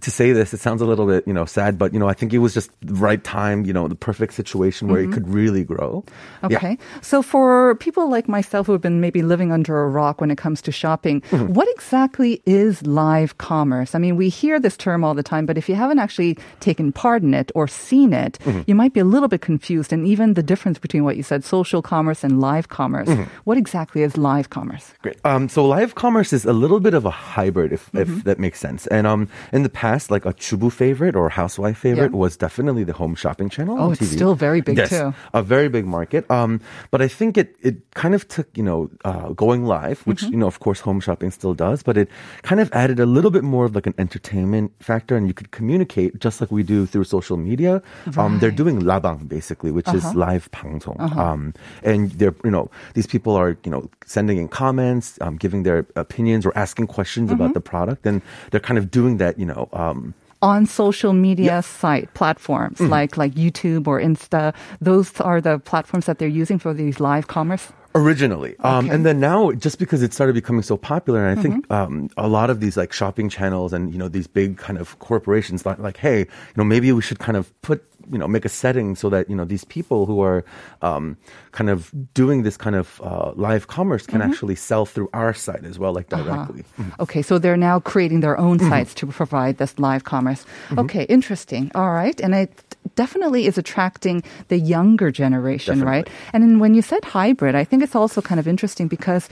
to 0.00 0.10
say 0.10 0.30
this, 0.32 0.54
it 0.54 0.60
sounds 0.60 0.80
a 0.80 0.86
little 0.86 1.06
bit, 1.06 1.26
you 1.26 1.32
know, 1.32 1.44
sad, 1.44 1.78
but 1.78 1.92
you 1.92 1.98
know, 1.98 2.08
I 2.08 2.14
think 2.14 2.32
it 2.32 2.38
was 2.38 2.54
just 2.54 2.70
the 2.80 2.94
right 2.94 3.22
time, 3.24 3.64
you 3.64 3.72
know, 3.72 3.88
the 3.88 3.96
perfect 3.98 4.34
situation 4.34 4.86
where 4.86 5.00
it 5.02 5.10
could 5.12 5.26
really 5.28 5.64
grow. 5.64 6.04
Yeah. 6.48 6.56
Okay. 6.58 6.78
So 7.02 7.22
for 7.22 7.74
people 7.76 8.08
like 8.08 8.28
myself 8.28 8.66
who 8.66 8.72
have 8.72 8.80
been 8.80 9.00
maybe 9.00 9.22
living 9.22 9.50
under 9.50 9.82
a 9.82 9.88
rock 9.88 10.20
when 10.20 10.30
it 10.30 10.38
comes 10.38 10.62
to 10.62 10.72
shopping, 10.72 11.22
Mm-hmm. 11.30 11.54
what 11.54 11.66
exactly 11.70 12.40
is 12.46 12.86
live 12.86 13.38
commerce? 13.38 13.94
I 13.94 13.98
mean, 13.98 14.14
we 14.16 14.28
hear 14.28 14.60
this 14.60 14.76
term 14.76 15.02
all 15.02 15.14
the 15.14 15.22
time, 15.22 15.44
but 15.46 15.58
if 15.58 15.68
you 15.68 15.74
haven't 15.74 15.98
actually 15.98 16.38
taken 16.60 16.92
part 16.92 17.22
in 17.22 17.34
it 17.34 17.50
or 17.54 17.66
seen 17.66 18.12
it, 18.12 18.38
Mm-hmm. 18.46 18.62
you 18.66 18.74
might 18.74 18.92
be 18.92 19.00
a 19.00 19.04
little 19.04 19.28
bit 19.28 19.40
confused. 19.42 19.92
And 19.92 20.06
even 20.06 20.34
the 20.34 20.42
difference 20.42 20.78
between 20.78 21.02
what 21.02 21.16
you 21.16 21.22
said, 21.22 21.44
social 21.44 21.82
commerce 21.82 22.22
and 22.22 22.40
live 22.40 22.68
commerce. 22.68 23.08
Mm-hmm. 23.08 23.24
What 23.44 23.58
exactly 23.58 24.02
is 24.02 24.16
live 24.16 24.50
commerce? 24.50 24.94
Great. 25.02 25.18
Um, 25.24 25.48
so 25.48 25.66
live 25.66 25.94
commerce 25.96 26.32
is 26.32 26.44
a 26.44 26.52
little 26.52 26.78
bit 26.80 26.94
of 26.94 27.04
a 27.04 27.10
hybrid, 27.10 27.72
if, 27.72 27.90
Mm-hmm. 27.90 28.18
if 28.18 28.24
that 28.24 28.38
makes 28.38 28.60
sense. 28.60 28.86
And 28.88 29.06
um, 29.06 29.26
in 29.52 29.62
the 29.64 29.68
past, 29.80 30.10
like 30.14 30.24
a 30.28 30.34
Chubu 30.36 30.68
favorite 30.70 31.16
or 31.16 31.26
housewife 31.32 31.78
favorite 31.80 32.12
Yeah. 32.12 32.22
was 32.24 32.36
definitely 32.36 32.84
the 32.84 32.92
home 33.00 33.14
shopping 33.16 33.48
channel. 33.48 33.76
Oh, 33.80 33.92
it's 33.96 34.02
TV. 34.04 34.16
still 34.20 34.34
very 34.36 34.60
big 34.60 34.76
yes, 34.82 34.90
too. 34.92 35.14
A 35.32 35.42
very 35.42 35.68
big 35.72 35.86
market. 35.88 36.28
Um, 36.28 36.60
but 36.92 37.00
I 37.00 37.08
think 37.08 37.40
it 37.40 37.56
it 37.64 37.76
kind 37.96 38.12
of 38.18 38.28
took 38.28 38.48
you 38.52 38.66
know 38.66 38.78
uh, 39.08 39.32
going 39.44 39.64
live, 39.64 40.04
which 40.04 40.20
Mm-hmm. 40.20 40.32
you 40.36 40.40
know 40.44 40.50
of 40.52 40.60
course 40.60 40.84
home 40.84 41.00
shopping 41.00 41.32
still 41.32 41.54
does, 41.56 41.80
but 41.80 41.96
it 41.96 42.12
kind 42.44 42.60
of 42.60 42.68
added 42.76 43.00
a 43.00 43.08
little 43.08 43.32
bit 43.32 43.40
more 43.54 43.64
of 43.64 43.72
like 43.78 43.88
an 43.88 43.96
entertainment 43.96 44.68
factor, 44.84 45.16
and 45.16 45.24
you 45.30 45.32
could 45.32 45.48
communicate 45.56 46.20
just 46.20 46.44
like 46.44 46.52
we 46.52 46.60
do 46.60 46.84
through 46.84 47.08
social 47.08 47.40
media. 47.40 47.80
Um, 48.20 48.36
they're 48.42 48.52
doing 48.52 48.84
labang 48.84 49.24
basically, 49.32 49.72
which 49.72 49.88
is 49.96 50.04
live 50.12 50.52
방송. 50.52 51.00
Um, 51.16 51.54
and 51.80 52.12
they're 52.20 52.36
you 52.44 52.52
know 52.52 52.68
these 52.98 53.08
people 53.08 53.32
are 53.38 53.56
you 53.64 53.72
know 53.72 53.88
sending 54.04 54.36
in 54.36 54.52
comments, 54.52 55.16
um, 55.24 55.40
giving 55.40 55.64
their 55.64 55.86
opinions 55.96 56.44
or 56.44 56.52
asking 56.58 56.90
questions 56.90 57.32
about 57.32 57.56
the 57.56 57.64
product, 57.64 58.04
and 58.04 58.20
they're 58.52 58.60
kind 58.60 58.76
of 58.76 58.90
doing 58.92 59.16
that 59.22 59.40
you 59.40 59.48
know. 59.48 59.69
Um, 59.72 60.14
on 60.42 60.64
social 60.64 61.12
media 61.12 61.60
site 61.60 62.08
platforms 62.14 62.78
Mm-hmm. 62.78 62.90
like 62.90 63.16
like 63.18 63.34
YouTube 63.34 63.86
or 63.86 64.00
Insta. 64.00 64.54
Those 64.80 65.20
are 65.20 65.40
the 65.40 65.58
platforms 65.58 66.06
that 66.06 66.18
they're 66.18 66.28
using 66.42 66.58
for 66.58 66.72
these 66.72 66.98
live 66.98 67.26
commerce. 67.26 67.72
Originally, 67.94 68.54
um, 68.60 68.88
and 68.88 69.04
then 69.04 69.18
now, 69.18 69.50
just 69.50 69.80
because 69.80 70.00
it 70.00 70.14
started 70.14 70.32
becoming 70.32 70.62
so 70.62 70.76
popular, 70.76 71.26
and 71.26 71.36
I 71.38 71.42
think 71.42 71.68
um, 71.72 72.08
a 72.16 72.28
lot 72.28 72.48
of 72.48 72.60
these 72.60 72.76
like 72.76 72.92
shopping 72.92 73.28
channels 73.28 73.72
and 73.72 73.92
you 73.92 73.98
know 73.98 74.08
these 74.08 74.28
big 74.28 74.56
kind 74.58 74.78
of 74.78 74.96
corporations 75.00 75.62
thought 75.62 75.80
like, 75.82 75.96
hey, 75.96 76.20
you 76.20 76.56
know, 76.56 76.62
maybe 76.62 76.92
we 76.92 77.02
should 77.02 77.18
kind 77.18 77.36
of 77.36 77.50
put 77.62 77.82
you 78.10 78.18
know 78.18 78.28
make 78.28 78.44
a 78.44 78.48
setting 78.48 78.96
so 78.96 79.08
that 79.08 79.28
you 79.30 79.36
know 79.36 79.44
these 79.44 79.64
people 79.64 80.06
who 80.06 80.20
are 80.20 80.44
um, 80.82 81.16
kind 81.52 81.70
of 81.70 81.90
doing 82.14 82.42
this 82.42 82.56
kind 82.56 82.76
of 82.76 83.00
uh, 83.02 83.32
live 83.36 83.66
commerce 83.66 84.06
can 84.06 84.20
mm-hmm. 84.20 84.30
actually 84.30 84.54
sell 84.54 84.86
through 84.86 85.08
our 85.12 85.32
site 85.34 85.64
as 85.64 85.78
well, 85.78 85.92
like 85.92 86.12
uh-huh. 86.12 86.24
directly. 86.24 86.64
Mm-hmm. 86.78 87.02
Okay, 87.02 87.22
so 87.22 87.38
they're 87.38 87.56
now 87.56 87.80
creating 87.80 88.20
their 88.20 88.38
own 88.38 88.58
mm-hmm. 88.58 88.68
sites 88.68 88.94
to 88.94 89.06
provide 89.06 89.58
this 89.58 89.78
live 89.78 90.04
commerce. 90.04 90.44
Okay, 90.76 91.04
interesting. 91.04 91.70
All 91.74 91.92
right, 91.92 92.18
and 92.20 92.34
it 92.34 92.50
definitely 92.96 93.46
is 93.46 93.58
attracting 93.58 94.22
the 94.48 94.58
younger 94.58 95.10
generation, 95.10 95.82
right? 95.82 96.08
And 96.32 96.42
then 96.42 96.58
when 96.58 96.74
you 96.74 96.82
said 96.82 97.04
hybrid, 97.04 97.54
I 97.54 97.64
think 97.64 97.82
it's 97.82 97.94
also 97.94 98.20
kind 98.20 98.40
of 98.40 98.48
interesting 98.48 98.88
because 98.88 99.28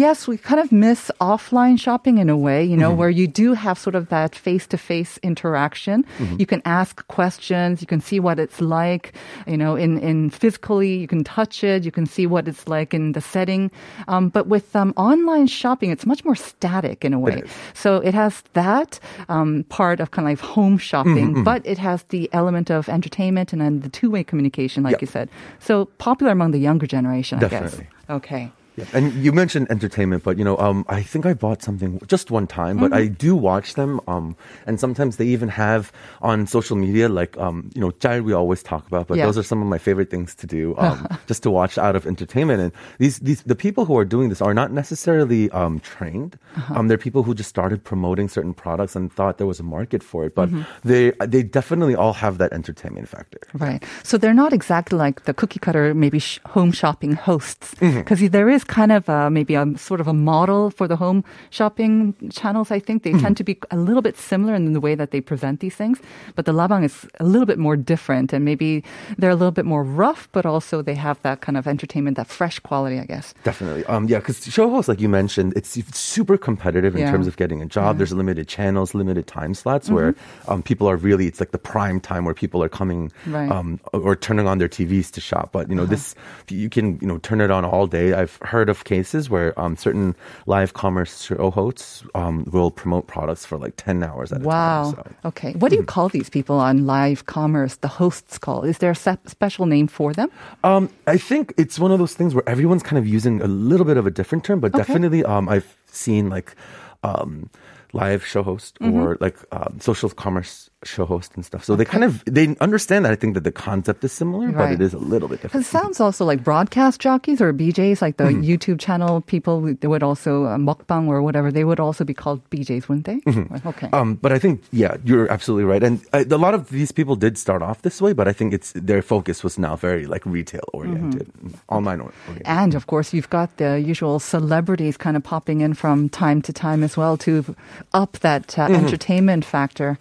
yes, 0.00 0.26
we 0.30 0.36
kind 0.50 0.60
of 0.64 0.68
miss 0.72 1.00
offline 1.20 1.76
shopping 1.78 2.16
in 2.18 2.28
a 2.30 2.36
way, 2.46 2.60
you 2.64 2.76
know, 2.82 2.92
where 3.00 3.12
you 3.20 3.26
do 3.42 3.48
have 3.64 3.76
sort 3.86 3.94
of 4.00 4.04
that 4.08 4.34
face-to-face 4.46 5.12
interaction. 5.22 6.04
You 6.40 6.46
can 6.52 6.62
ask 6.64 6.92
questions, 7.18 7.74
you 7.82 7.86
can 7.86 8.00
see 8.08 8.18
what 8.26 8.36
it's 8.44 8.60
like, 8.60 9.04
you 9.46 9.58
know, 9.62 9.72
in 9.84 9.98
in 10.10 10.30
physically, 10.30 10.92
you 11.02 11.08
can 11.14 11.22
touch 11.24 11.56
it, 11.72 11.84
you 11.88 11.92
can 11.98 12.06
see 12.06 12.26
what 12.34 12.48
it's 12.50 12.64
like 12.76 12.90
in 12.98 13.12
the 13.12 13.20
setting. 13.34 13.70
Um, 14.12 14.24
but 14.36 14.44
with 14.54 14.66
um, 14.74 14.90
online 14.96 15.46
shopping, 15.60 15.90
it's 15.94 16.06
much 16.12 16.22
more 16.24 16.38
static 16.50 17.04
in 17.04 17.12
a 17.14 17.20
way. 17.26 17.42
So 17.74 17.90
it 18.08 18.14
has 18.14 18.42
that 18.62 18.90
um, 19.28 19.64
part 19.68 20.00
of 20.00 20.06
kind 20.10 20.24
of 20.26 20.30
like 20.32 20.42
home 20.54 20.78
shopping, 20.78 21.44
but 21.44 21.60
it 21.72 21.78
has 21.78 22.02
the 22.14 22.28
element 22.32 22.70
of 22.70 22.88
entertainment 22.88 23.52
and 23.52 23.60
then 23.60 23.80
the 23.80 23.90
two-way 24.00 24.22
communication, 24.24 24.82
like 24.86 24.92
Yeah. 24.96 25.04
you 25.04 25.10
said. 25.16 25.28
So 25.68 25.74
popular 25.98 26.32
among 26.32 26.50
the 26.56 26.62
younger 26.68 26.86
generation, 26.96 27.36
I 27.44 27.48
guess. 27.48 27.80
Okay. 28.08 28.44
Yeah. 28.76 28.84
And 28.94 29.12
you 29.14 29.32
mentioned 29.32 29.66
entertainment, 29.70 30.22
but 30.22 30.38
you 30.38 30.44
know, 30.44 30.56
um, 30.58 30.84
I 30.88 31.02
think 31.02 31.26
I 31.26 31.34
bought 31.34 31.62
something 31.62 32.00
just 32.06 32.30
one 32.30 32.46
time, 32.46 32.78
but 32.78 32.92
I 32.92 33.06
do 33.08 33.34
watch 33.34 33.74
them. 33.74 34.00
Um, 34.06 34.36
and 34.66 34.78
sometimes 34.78 35.16
they 35.16 35.26
even 35.26 35.48
have 35.48 35.92
on 36.22 36.46
social 36.46 36.76
media, 36.76 37.08
like, 37.08 37.36
um, 37.38 37.70
you 37.74 37.80
know, 37.80 37.90
짤 37.92 38.20
we 38.22 38.32
always 38.32 38.62
talk 38.62 38.86
about, 38.86 39.08
but 39.08 39.18
Yeah. 39.18 39.26
those 39.26 39.36
are 39.38 39.42
some 39.42 39.60
of 39.60 39.68
my 39.68 39.78
favorite 39.78 40.08
things 40.10 40.34
to 40.36 40.46
do, 40.46 40.74
um, 40.78 41.06
just 41.26 41.42
to 41.42 41.50
watch 41.50 41.78
out 41.78 41.96
of 41.96 42.06
entertainment. 42.06 42.60
And 42.60 42.72
these, 42.98 43.18
these, 43.18 43.42
the 43.42 43.56
people 43.56 43.84
who 43.86 43.96
are 43.98 44.04
doing 44.04 44.28
this 44.28 44.40
are 44.40 44.54
not 44.54 44.70
necessarily, 44.72 45.50
um, 45.50 45.80
trained. 45.80 46.38
Um, 46.70 46.88
they're 46.88 46.98
people 46.98 47.22
who 47.22 47.34
just 47.34 47.50
started 47.50 47.82
promoting 47.84 48.28
certain 48.28 48.54
products 48.54 48.94
and 48.96 49.12
thought 49.12 49.38
there 49.38 49.46
was 49.46 49.60
a 49.60 49.64
market 49.64 50.02
for 50.02 50.24
it, 50.26 50.34
but 50.34 50.48
they, 50.84 51.12
they 51.26 51.42
definitely 51.42 51.94
all 51.96 52.12
have 52.14 52.38
that 52.38 52.52
entertainment 52.52 53.08
factor. 53.08 53.40
Right. 53.54 53.82
So 54.02 54.16
they're 54.18 54.34
not 54.34 54.52
exactly 54.52 54.96
like 54.98 55.24
the 55.24 55.34
cookie 55.34 55.58
cutter, 55.60 55.92
maybe 55.94 56.18
sh- 56.18 56.38
home 56.46 56.72
shopping 56.72 57.12
hosts, 57.14 57.74
Mm-hmm. 57.80 57.98
because 57.98 58.20
there 58.30 58.48
is 58.48 58.62
kind 58.70 58.92
of 58.94 59.08
uh, 59.10 59.26
maybe 59.28 59.58
a 59.58 59.66
sort 59.76 59.98
of 60.00 60.06
a 60.06 60.14
model 60.14 60.70
for 60.70 60.86
the 60.86 60.94
home 60.94 61.26
shopping 61.50 62.14
channels. 62.30 62.70
I 62.70 62.78
think 62.78 63.02
they 63.02 63.10
Mm-hmm. 63.10 63.26
tend 63.26 63.36
to 63.42 63.44
be 63.44 63.58
a 63.74 63.76
little 63.76 64.02
bit 64.08 64.14
similar 64.16 64.54
in 64.54 64.72
the 64.72 64.78
way 64.86 64.94
that 64.94 65.10
they 65.10 65.20
present 65.20 65.58
these 65.58 65.74
things, 65.74 65.98
but 66.38 66.44
the 66.46 66.54
labang 66.54 66.84
is 66.86 66.94
a 67.18 67.26
little 67.26 67.46
bit 67.52 67.58
more 67.58 67.74
different, 67.74 68.32
and 68.32 68.44
maybe 68.46 68.84
they're 69.18 69.34
a 69.34 69.40
little 69.42 69.50
bit 69.50 69.66
more 69.66 69.82
rough, 69.82 70.28
but 70.30 70.46
also 70.46 70.78
they 70.80 70.94
have 70.94 71.18
that 71.26 71.42
kind 71.42 71.58
of 71.58 71.66
entertainment, 71.66 72.14
that 72.16 72.28
fresh 72.30 72.62
quality, 72.62 73.00
I 73.02 73.06
guess. 73.10 73.34
Definitely. 73.42 73.82
Um, 73.90 74.06
yeah, 74.06 74.22
because 74.22 74.38
show 74.46 74.70
hosts, 74.70 74.86
like 74.88 75.00
you 75.02 75.08
mentioned, 75.10 75.50
it's 75.58 75.74
super 75.98 76.38
competitive 76.38 76.94
in 76.94 77.02
Yeah. 77.02 77.10
terms 77.10 77.26
of 77.26 77.34
getting 77.36 77.60
a 77.60 77.66
job. 77.66 77.98
There's 77.98 78.14
limited 78.14 78.46
channels, 78.46 78.94
limited 78.94 79.26
time 79.26 79.52
slots 79.58 79.90
where 79.90 80.14
um, 80.46 80.62
people 80.62 80.86
are 80.86 80.96
really, 80.96 81.26
it's 81.26 81.40
like 81.42 81.50
the 81.50 81.58
prime 81.72 81.98
time 81.98 82.22
where 82.24 82.34
people 82.38 82.62
are 82.62 82.70
coming 82.70 83.10
Right. 83.26 83.50
um, 83.50 83.80
or 83.92 84.14
turning 84.14 84.46
on 84.46 84.58
their 84.62 84.68
TVs 84.70 85.10
to 85.18 85.20
shop. 85.20 85.50
But, 85.50 85.66
you 85.68 85.74
know, 85.74 85.86
this, 85.90 86.14
you 86.48 86.70
can, 86.70 86.98
you 87.02 87.08
know, 87.10 87.18
turn 87.18 87.40
it 87.42 87.50
on 87.50 87.64
all 87.66 87.86
day. 87.90 88.12
I've 88.14 88.38
heard 88.50 88.68
of 88.68 88.84
cases 88.84 89.30
where 89.30 89.50
um, 89.62 89.76
certain 89.76 90.14
live 90.46 90.70
commerce 90.82 91.22
show 91.26 91.50
hosts 91.50 92.02
um, 92.14 92.44
will 92.54 92.70
promote 92.70 93.04
products 93.06 93.44
for 93.46 93.56
like 93.64 93.74
10 93.76 94.02
hours 94.02 94.32
at 94.32 94.40
Wow. 94.42 94.90
a 94.90 94.94
time. 94.94 95.14
So. 95.22 95.28
Okay. 95.30 95.52
What 95.60 95.70
do 95.70 95.76
you 95.76 95.84
call 95.94 96.08
these 96.08 96.28
people 96.36 96.56
on 96.68 96.86
live 96.86 97.20
commerce? 97.26 97.76
The 97.76 97.88
hosts 98.00 98.38
call. 98.38 98.64
Is 98.64 98.78
there 98.78 98.90
a 98.90 98.94
se- 99.06 99.26
special 99.26 99.66
name 99.66 99.86
for 99.88 100.12
them? 100.12 100.28
Um, 100.64 100.88
I 101.06 101.16
think 101.18 101.54
it's 101.56 101.78
one 101.78 101.92
of 101.92 101.98
those 101.98 102.14
things 102.14 102.34
where 102.34 102.48
everyone's 102.48 102.82
kind 102.82 102.98
of 102.98 103.06
using 103.06 103.40
a 103.40 103.46
little 103.70 103.86
bit 103.86 103.96
of 103.96 104.06
a 104.06 104.10
different 104.10 104.42
term, 104.44 104.60
but 104.60 104.74
Okay. 104.74 104.78
definitely, 104.84 105.22
um, 105.24 105.48
I've 105.48 105.76
seen 105.86 106.28
like, 106.36 106.54
um, 107.02 107.48
live 107.92 108.24
show 108.26 108.42
host 108.42 108.78
Mm-hmm. 108.80 108.98
or 108.98 109.16
like 109.20 109.36
um, 109.52 109.78
social 109.80 110.08
commerce 110.10 110.70
show 110.82 111.04
host 111.04 111.32
and 111.36 111.44
stuff. 111.44 111.62
So 111.64 111.76
they 111.76 111.84
kind 111.84 112.04
of 112.04 112.24
they 112.24 112.56
understand 112.60 113.04
that 113.04 113.12
I 113.12 113.16
think 113.16 113.34
that 113.34 113.44
the 113.44 113.52
concept 113.52 114.02
is 114.04 114.12
similar, 114.12 114.48
but 114.52 114.72
it 114.72 114.80
is 114.80 114.94
a 114.94 114.98
little 114.98 115.28
bit 115.28 115.42
different. 115.42 115.66
it 115.66 115.68
sounds 115.68 116.00
also 116.00 116.24
like 116.24 116.42
broadcast 116.42 117.00
jockeys 117.00 117.40
or 117.42 117.52
BJs, 117.52 118.00
like 118.00 118.16
the 118.16 118.24
Mm-hmm. 118.30 118.42
YouTube 118.48 118.78
channel 118.80 119.20
people. 119.20 119.60
They 119.74 119.88
would 119.88 120.02
also 120.02 120.44
uh, 120.46 120.56
mukbang 120.56 121.08
or 121.08 121.20
whatever. 121.20 121.52
They 121.52 121.64
would 121.64 121.80
also 121.80 122.04
be 122.04 122.14
called 122.14 122.40
BJs, 122.50 122.88
wouldn't 122.88 123.04
they? 123.04 123.20
Okay. 123.66 123.88
Um, 123.92 124.14
but 124.22 124.32
I 124.32 124.38
think, 124.38 124.62
yeah, 124.72 124.96
you're 125.04 125.30
absolutely 125.30 125.64
right. 125.64 125.82
And 125.82 126.00
uh, 126.14 126.24
a 126.30 126.38
lot 126.38 126.54
of 126.54 126.70
these 126.70 126.92
people 126.92 127.16
did 127.16 127.36
start 127.36 127.60
off 127.60 127.82
this 127.82 128.00
way, 128.00 128.12
but 128.14 128.28
I 128.28 128.32
think 128.32 128.54
it's 128.54 128.72
their 128.72 129.02
focus 129.02 129.44
was 129.44 129.58
now 129.58 129.76
very 129.76 130.06
like 130.06 130.24
retail 130.24 130.64
oriented, 130.72 131.28
Mm-hmm. 131.44 131.58
online 131.68 132.00
oriented. 132.00 132.46
and 132.46 132.74
of 132.74 132.86
course, 132.86 133.12
you've 133.12 133.28
got 133.30 133.56
the 133.58 133.76
usual 133.80 134.18
celebrities 134.20 134.96
kind 134.96 135.16
of 135.16 135.22
popping 135.22 135.60
in 135.60 135.74
from 135.74 136.08
time 136.08 136.40
to 136.42 136.52
time 136.52 136.82
as 136.82 136.96
well 136.96 137.16
to 137.18 137.44
up 137.92 138.18
that 138.20 138.58
uh, 138.58 138.62
entertainment 138.64 139.44
factor. 139.44 139.98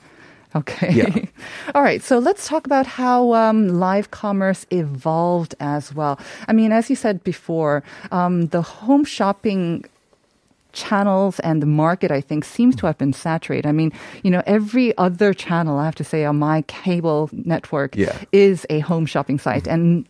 Okay. 0.55 0.91
Yeah. 0.93 1.25
All 1.75 1.83
right. 1.83 2.01
So 2.01 2.17
let's 2.17 2.47
talk 2.47 2.65
about 2.65 2.87
how 2.87 3.33
um, 3.33 3.79
live 3.79 4.09
commerce 4.09 4.65
evolved 4.71 5.53
as 5.59 5.93
well. 5.93 6.19
I 6.47 6.53
mean, 6.53 6.71
as 6.71 6.89
you 6.89 6.95
said 6.95 7.23
before, 7.23 7.83
um, 8.11 8.47
the 8.47 8.61
home 8.63 9.05
shopping 9.05 9.85
channels 10.73 11.39
and 11.41 11.61
the 11.61 11.65
market, 11.67 12.11
I 12.11 12.21
think, 12.21 12.45
seems 12.45 12.75
to 12.77 12.87
have 12.87 12.97
been 12.97 13.13
saturated. 13.13 13.67
I 13.67 13.71
mean, 13.71 13.91
you 14.23 14.31
know, 14.31 14.41
every 14.45 14.95
other 14.97 15.33
channel, 15.33 15.77
I 15.77 15.85
have 15.85 15.95
to 15.95 16.03
say, 16.03 16.25
on 16.25 16.39
my 16.39 16.63
cable 16.63 17.29
network 17.31 17.95
Yeah. 17.95 18.17
is 18.31 18.65
a 18.69 18.79
home 18.79 19.05
shopping 19.05 19.39
site. 19.39 19.67
And 19.67 20.05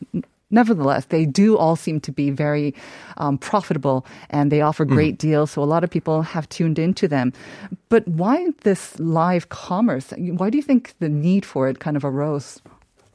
nevertheless, 0.52 1.06
they 1.06 1.26
do 1.26 1.58
all 1.58 1.76
seem 1.76 2.00
to 2.02 2.12
be 2.12 2.30
very 2.30 2.74
um, 3.18 3.38
profitable 3.38 4.06
and 4.30 4.52
they 4.52 4.62
offer 4.62 4.86
great 4.86 5.18
deals. 5.18 5.52
So 5.52 5.64
a 5.64 5.66
lot 5.66 5.84
of 5.84 5.90
people 5.90 6.22
have 6.22 6.48
tuned 6.50 6.80
into 6.80 7.08
them. 7.08 7.34
But 7.90 8.08
why 8.08 8.48
this 8.64 9.00
live 9.00 9.50
commerce? 9.50 10.14
Why 10.18 10.50
do 10.50 10.58
you 10.58 10.64
think 10.64 10.94
the 11.00 11.10
need 11.10 11.46
for 11.46 11.68
it 11.70 11.80
kind 11.80 11.98
of 11.98 12.06
arose? 12.06 12.62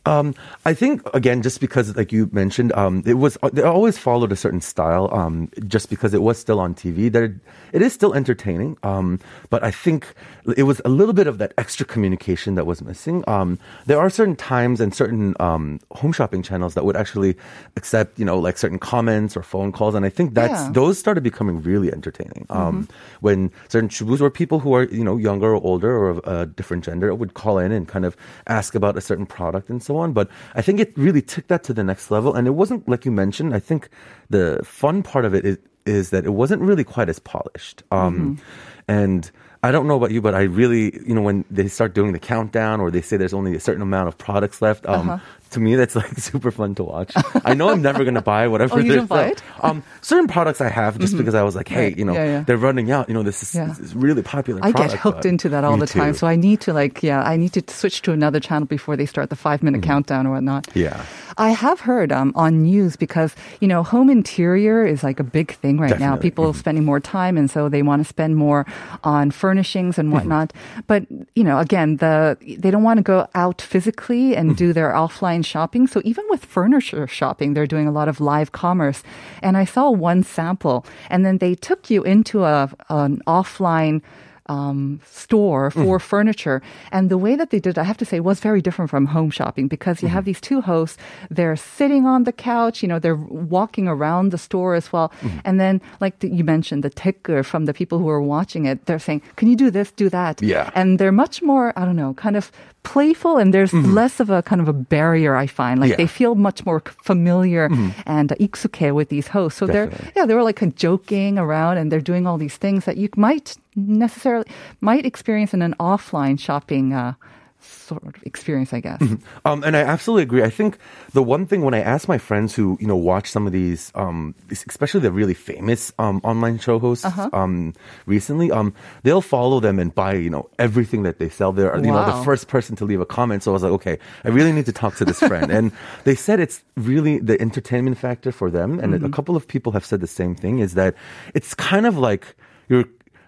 Um, 0.07 0.35
I 0.67 0.75
think 0.75 1.03
again, 1.15 1.41
just 1.43 1.61
because 1.61 1.97
like 1.97 2.13
you 2.13 2.29
mentioned, 2.33 2.73
um, 2.75 3.03
it 3.07 3.15
was 3.15 3.39
they 3.53 3.63
always 3.63 3.97
followed 3.99 4.33
a 4.33 4.37
certain 4.37 4.61
style. 4.61 5.09
Um, 5.13 5.49
just 5.67 5.89
because 5.91 6.13
it 6.15 6.23
was 6.23 6.39
still 6.39 6.61
on 6.61 6.75
TV, 6.75 7.11
that 7.13 7.33
it 7.73 7.83
is 7.83 7.93
still 7.93 8.13
entertaining. 8.15 8.77
Um, 8.83 9.19
but 9.51 9.65
I 9.65 9.71
think 9.71 10.15
it 10.57 10.65
was 10.65 10.81
a 10.85 10.89
little 10.89 11.15
bit 11.15 11.27
of 11.27 11.39
that 11.39 11.53
extra 11.57 11.87
communication 11.87 12.55
that 12.57 12.67
was 12.67 12.83
missing. 12.83 13.25
Um, 13.27 13.59
there 13.87 13.99
are 13.99 14.11
certain 14.11 14.37
times 14.37 14.81
and 14.81 14.95
certain 14.95 15.35
um, 15.41 15.81
home 15.93 16.13
shopping 16.13 16.43
channels 16.43 16.75
that 16.75 16.85
would 16.85 16.97
actually 16.97 17.35
accept, 17.77 18.19
you 18.19 18.25
know, 18.25 18.39
like 18.39 18.59
certain 18.59 18.79
comments 18.79 19.37
or 19.37 19.43
phone 19.43 19.73
calls, 19.73 19.95
and 19.95 20.05
I 20.05 20.11
think 20.11 20.35
that's 20.35 20.53
Yeah. 20.53 20.73
those 20.73 20.99
started 20.99 21.23
becoming 21.25 21.63
really 21.63 21.91
entertaining. 21.93 22.47
Um, 22.51 22.89
when 23.21 23.51
certain 23.69 23.89
chubus 23.89 24.21
or 24.21 24.31
people 24.31 24.59
who 24.61 24.75
are 24.75 24.85
you 24.85 25.03
know 25.05 25.17
younger 25.17 25.55
or 25.57 25.63
older 25.65 25.97
or 25.97 26.11
of 26.11 26.21
a 26.25 26.47
different 26.47 26.85
gender 26.85 27.15
would 27.15 27.35
call 27.35 27.59
in 27.59 27.73
and 27.73 27.89
kind 27.89 28.05
of 28.05 28.17
ask 28.47 28.75
about 28.75 28.97
a 28.97 29.01
certain 29.01 29.27
product 29.27 29.71
and 29.71 29.83
so 29.83 29.94
on. 29.97 30.13
But 30.13 30.29
I 30.55 30.63
think 30.63 30.81
it 30.81 30.97
really 30.97 31.23
took 31.23 31.47
that 31.49 31.63
to 31.65 31.73
the 31.73 31.85
next 31.85 32.11
level, 32.11 32.35
and 32.35 32.47
it 32.47 32.53
wasn't 32.53 32.89
like 32.89 33.05
you 33.05 33.13
mentioned. 33.13 33.55
I 33.55 33.61
think 33.61 33.89
the 34.31 34.61
fun 34.65 35.03
part 35.03 35.25
of 35.25 35.35
it 35.35 35.45
is, 35.45 35.59
is 35.87 36.11
that 36.11 36.25
it 36.25 36.31
wasn't 36.31 36.63
really 36.63 36.85
quite 36.85 37.09
as 37.09 37.19
polished. 37.19 37.83
Um, 37.91 38.39
And 38.89 39.31
I 39.63 39.71
don't 39.73 39.87
know 39.89 39.97
about 39.97 40.11
you, 40.11 40.21
but 40.21 40.35
I 40.35 40.43
really, 40.43 40.93
you 41.07 41.15
know, 41.15 41.23
when 41.23 41.45
they 41.51 41.69
start 41.69 41.95
doing 41.95 42.13
the 42.13 42.19
countdown 42.19 42.81
or 42.81 42.91
they 42.91 43.01
say 43.01 43.17
there's 43.17 43.33
only 43.35 43.55
a 43.57 43.61
certain 43.61 43.83
amount 43.83 44.09
of 44.09 44.19
products 44.19 44.61
left, 44.61 44.85
um, 44.87 45.09
Uh-huh. 45.09 45.25
to 45.51 45.61
me 45.61 45.75
that's 45.77 45.97
like 45.97 46.09
super 46.19 46.51
fun 46.51 46.75
to 46.75 46.85
watch. 46.85 47.13
I 47.45 47.55
know 47.55 47.71
I'm 47.71 47.81
never 47.81 48.05
gonna 48.05 48.21
buy 48.21 48.47
whatever. 48.53 48.75
Oh, 48.75 48.79
you 48.79 48.95
don't 48.97 49.07
buy 49.09 49.29
it? 49.29 49.43
Um, 49.65 49.83
certain 50.03 50.27
products 50.29 50.61
I 50.61 50.69
have 50.69 50.99
just 50.99 51.17
because 51.17 51.35
I 51.35 51.43
was 51.43 51.57
like, 51.57 51.69
hey, 51.69 51.95
you 51.97 52.05
know, 52.05 52.13
Yeah, 52.13 52.25
yeah. 52.27 52.41
they're 52.45 52.59
running 52.59 52.91
out. 52.91 53.09
You 53.09 53.15
know, 53.15 53.23
this 53.23 53.43
is, 53.43 53.55
Yeah. 53.55 53.65
this 53.69 53.79
is 53.81 53.95
really 53.95 54.21
popular. 54.23 54.61
I 54.63 54.73
get 54.73 54.93
hooked 54.93 55.25
into 55.25 55.49
that 55.49 55.65
all 55.65 55.79
the 55.79 55.87
time. 55.87 56.13
too. 56.13 56.19
So 56.19 56.27
I 56.27 56.37
need 56.37 56.61
to 56.69 56.75
like, 56.75 57.03
yeah, 57.03 57.23
I 57.23 57.39
need 57.39 57.55
to 57.55 57.63
switch 57.73 58.03
to 58.03 58.13
another 58.13 58.41
channel 58.41 58.67
before 58.69 58.95
they 58.99 59.07
start 59.07 59.31
the 59.31 59.37
five 59.37 59.63
minute 59.63 59.81
Mm-hmm. 59.81 59.89
countdown 59.91 60.27
or 60.27 60.33
whatnot. 60.33 60.69
Yeah. 60.75 61.01
I 61.39 61.51
have 61.51 61.81
heard 61.81 62.13
um, 62.13 62.33
on 62.37 62.63
news 62.63 62.97
because, 62.97 63.35
you 63.61 63.69
know, 63.69 63.83
home 63.83 64.11
interior 64.11 64.85
is 64.85 65.03
like 65.03 65.19
a 65.19 65.25
big 65.25 65.55
thing 65.55 65.79
right 65.81 65.89
now. 65.99 66.13
Definitely. 66.21 66.31
People 66.31 66.53
spending 66.53 66.85
more 66.85 67.01
time 67.01 67.39
and 67.39 67.51
so 67.51 67.71
they 67.71 67.81
want 67.83 68.03
to 68.03 68.09
spend 68.09 68.37
more 68.37 68.67
on 69.03 69.31
furnishings 69.31 69.99
and 69.99 70.09
Mm-hmm. 70.09 70.15
whatnot. 70.15 70.53
But, 70.87 71.07
you 71.35 71.45
know, 71.45 71.59
again, 71.59 71.97
the 71.97 72.37
they 72.59 72.71
don't 72.71 72.83
want 72.83 72.99
to 72.99 73.03
go 73.03 73.27
out 73.35 73.61
physically 73.63 74.37
and 74.37 74.57
do 74.57 74.73
their 74.73 74.93
offline 74.93 75.45
shopping. 75.45 75.87
So 75.87 76.01
even 76.05 76.25
with 76.29 76.45
furniture 76.45 77.07
shopping, 77.07 77.55
they're 77.55 77.67
doing 77.67 77.89
a 77.89 77.93
lot 77.93 78.09
of 78.09 78.21
live 78.21 78.53
commerce. 78.53 79.03
And 79.43 79.57
I 79.57 79.65
saw 79.65 79.91
one 79.91 80.23
sample 80.23 80.85
and 81.11 81.25
then 81.25 81.39
they 81.39 81.55
took 81.55 81.91
you 81.91 82.03
into 82.05 82.45
a 82.45 82.71
an 82.89 83.23
offline 83.27 84.03
um, 84.47 85.01
store 85.07 85.71
for 85.71 85.99
furniture. 85.99 86.61
And 86.93 87.11
the 87.11 87.19
way 87.19 87.35
that 87.37 87.51
they 87.51 87.61
did 87.61 87.79
I 87.79 87.83
have 87.85 87.97
to 87.99 88.05
say, 88.05 88.21
was 88.21 88.41
very 88.41 88.61
different 88.61 88.91
from 88.91 89.07
home 89.07 89.31
shopping 89.31 89.69
because 89.69 90.03
you 90.03 90.09
have 90.09 90.25
these 90.25 90.41
two 90.41 90.61
hosts. 90.61 90.99
They're 91.31 91.57
sitting 91.57 92.07
on 92.07 92.25
the 92.25 92.33
couch, 92.33 92.83
you 92.83 92.89
know, 92.89 92.99
they're 92.99 93.17
walking 93.17 93.89
around 93.89 94.31
the 94.31 94.39
store 94.39 94.75
as 94.75 94.93
well. 94.93 95.13
And 95.45 95.59
then, 95.59 95.81
like 96.01 96.19
the, 96.21 96.29
you 96.29 96.45
mentioned, 96.45 96.83
the 96.85 96.91
ticker 96.91 97.43
from 97.43 97.65
the 97.65 97.73
people 97.75 97.99
who 97.99 98.09
are 98.09 98.21
watching 98.21 98.67
it, 98.67 98.85
they're 98.87 98.99
saying, 98.99 99.23
can 99.37 99.49
you 99.49 99.57
do 99.57 99.71
this, 99.71 99.91
do 99.93 100.09
that? 100.11 100.43
Yeah. 100.43 100.71
And 100.75 100.99
they're 100.99 101.13
much 101.13 101.41
more, 101.43 101.73
I 101.77 101.85
don't 101.85 101.97
know, 101.97 102.15
kind 102.15 102.37
of 102.37 102.51
playful 102.83 103.39
and 103.39 103.55
there's 103.55 103.73
less 103.73 104.21
of 104.21 104.29
a 104.29 104.43
kind 104.43 104.61
of 104.61 104.69
a 104.69 104.73
barrier, 104.75 105.35
I 105.37 105.47
find. 105.47 105.81
Like 105.81 105.91
Yeah. 105.91 105.97
they 105.97 106.07
feel 106.07 106.35
much 106.35 106.67
more 106.67 106.81
familiar 107.03 107.71
and 108.07 108.31
uh, 108.31 108.35
iksuke 108.37 108.93
with 108.95 109.09
these 109.09 109.29
hosts. 109.29 109.59
So 109.59 109.67
they're, 109.67 109.91
yeah, 110.15 110.27
they 110.27 110.35
were 110.35 110.43
like 110.43 110.57
kind 110.57 110.71
of 110.73 110.77
joking 110.77 111.39
around 111.39 111.79
and 111.79 111.91
they're 111.91 112.03
doing 112.13 112.27
all 112.27 112.37
these 112.37 112.57
things 112.59 112.85
that 112.85 112.97
you 112.99 113.09
might 113.17 113.57
necessarily 113.77 114.47
might 114.81 115.07
experience 115.07 115.55
in 115.55 115.63
an 115.63 115.75
offline 115.81 116.39
shopping 116.39 116.93
uh, 116.93 117.15
sort 117.61 118.05
of 118.05 118.15
experience, 118.25 118.75
I 118.75 118.81
guess. 118.81 119.01
Um, 119.47 119.65
and 119.65 119.75
I 119.75 119.81
absolutely 119.81 120.23
agree. 120.25 120.43
I 120.43 120.51
think 120.51 120.77
the 121.15 121.23
one 121.23 121.47
thing 121.47 121.63
when 121.63 121.73
I 121.73 121.81
ask 121.81 122.09
my 122.09 122.19
friends 122.19 122.55
who 122.55 122.77
you 122.79 122.87
know 122.87 122.97
watch 122.97 123.31
some 123.31 123.47
of 123.47 123.53
these, 123.53 123.91
um, 123.95 124.35
especially 124.51 125.01
the 125.01 125.11
really 125.11 125.33
famous 125.33 125.91
um, 125.99 126.21
online 126.25 126.59
show 126.59 126.79
hosts, 126.79 127.07
Uh-huh. 127.07 127.31
um, 127.33 127.73
recently, 128.05 128.51
um, 128.53 128.75
they'll 129.03 129.23
follow 129.25 129.61
them 129.61 129.79
and 129.79 129.95
buy 129.95 130.13
you 130.13 130.29
know 130.29 130.49
everything 130.59 131.05
that 131.05 131.19
they 131.19 131.31
sell. 131.31 131.53
They're 131.53 131.75
you 131.81 131.91
know 131.93 132.05
the 132.05 132.25
first 132.25 132.49
person 132.49 132.77
to 132.77 132.85
leave 132.85 133.01
a 133.01 133.07
comment. 133.07 133.43
So 133.43 133.53
I 133.53 133.55
was 133.55 133.63
like, 133.63 133.73
okay, 133.81 133.99
I 134.25 134.29
really 134.29 134.53
need 134.53 134.67
to 134.67 134.73
talk 134.73 134.97
to 134.97 135.05
this 135.07 135.19
friend. 135.21 135.51
and 135.51 135.73
they 136.05 136.15
said 136.15 136.41
it's 136.41 136.63
really 136.77 137.19
the 137.19 137.41
entertainment 137.41 137.97
factor 137.97 138.31
for 138.33 138.51
them. 138.51 138.79
And 138.79 138.93
Mm-hmm. 138.93 139.07
a 139.07 139.11
couple 139.11 139.37
of 139.37 139.49
people 139.49 139.73
have 139.73 139.85
said 139.89 140.01
the 140.01 140.07
same 140.21 140.35
thing: 140.37 140.59
is 140.61 140.75
that 140.75 140.95
it's 141.33 141.55
kind 141.55 141.87
of 141.87 141.97
like 141.97 142.37
you're 142.69 142.85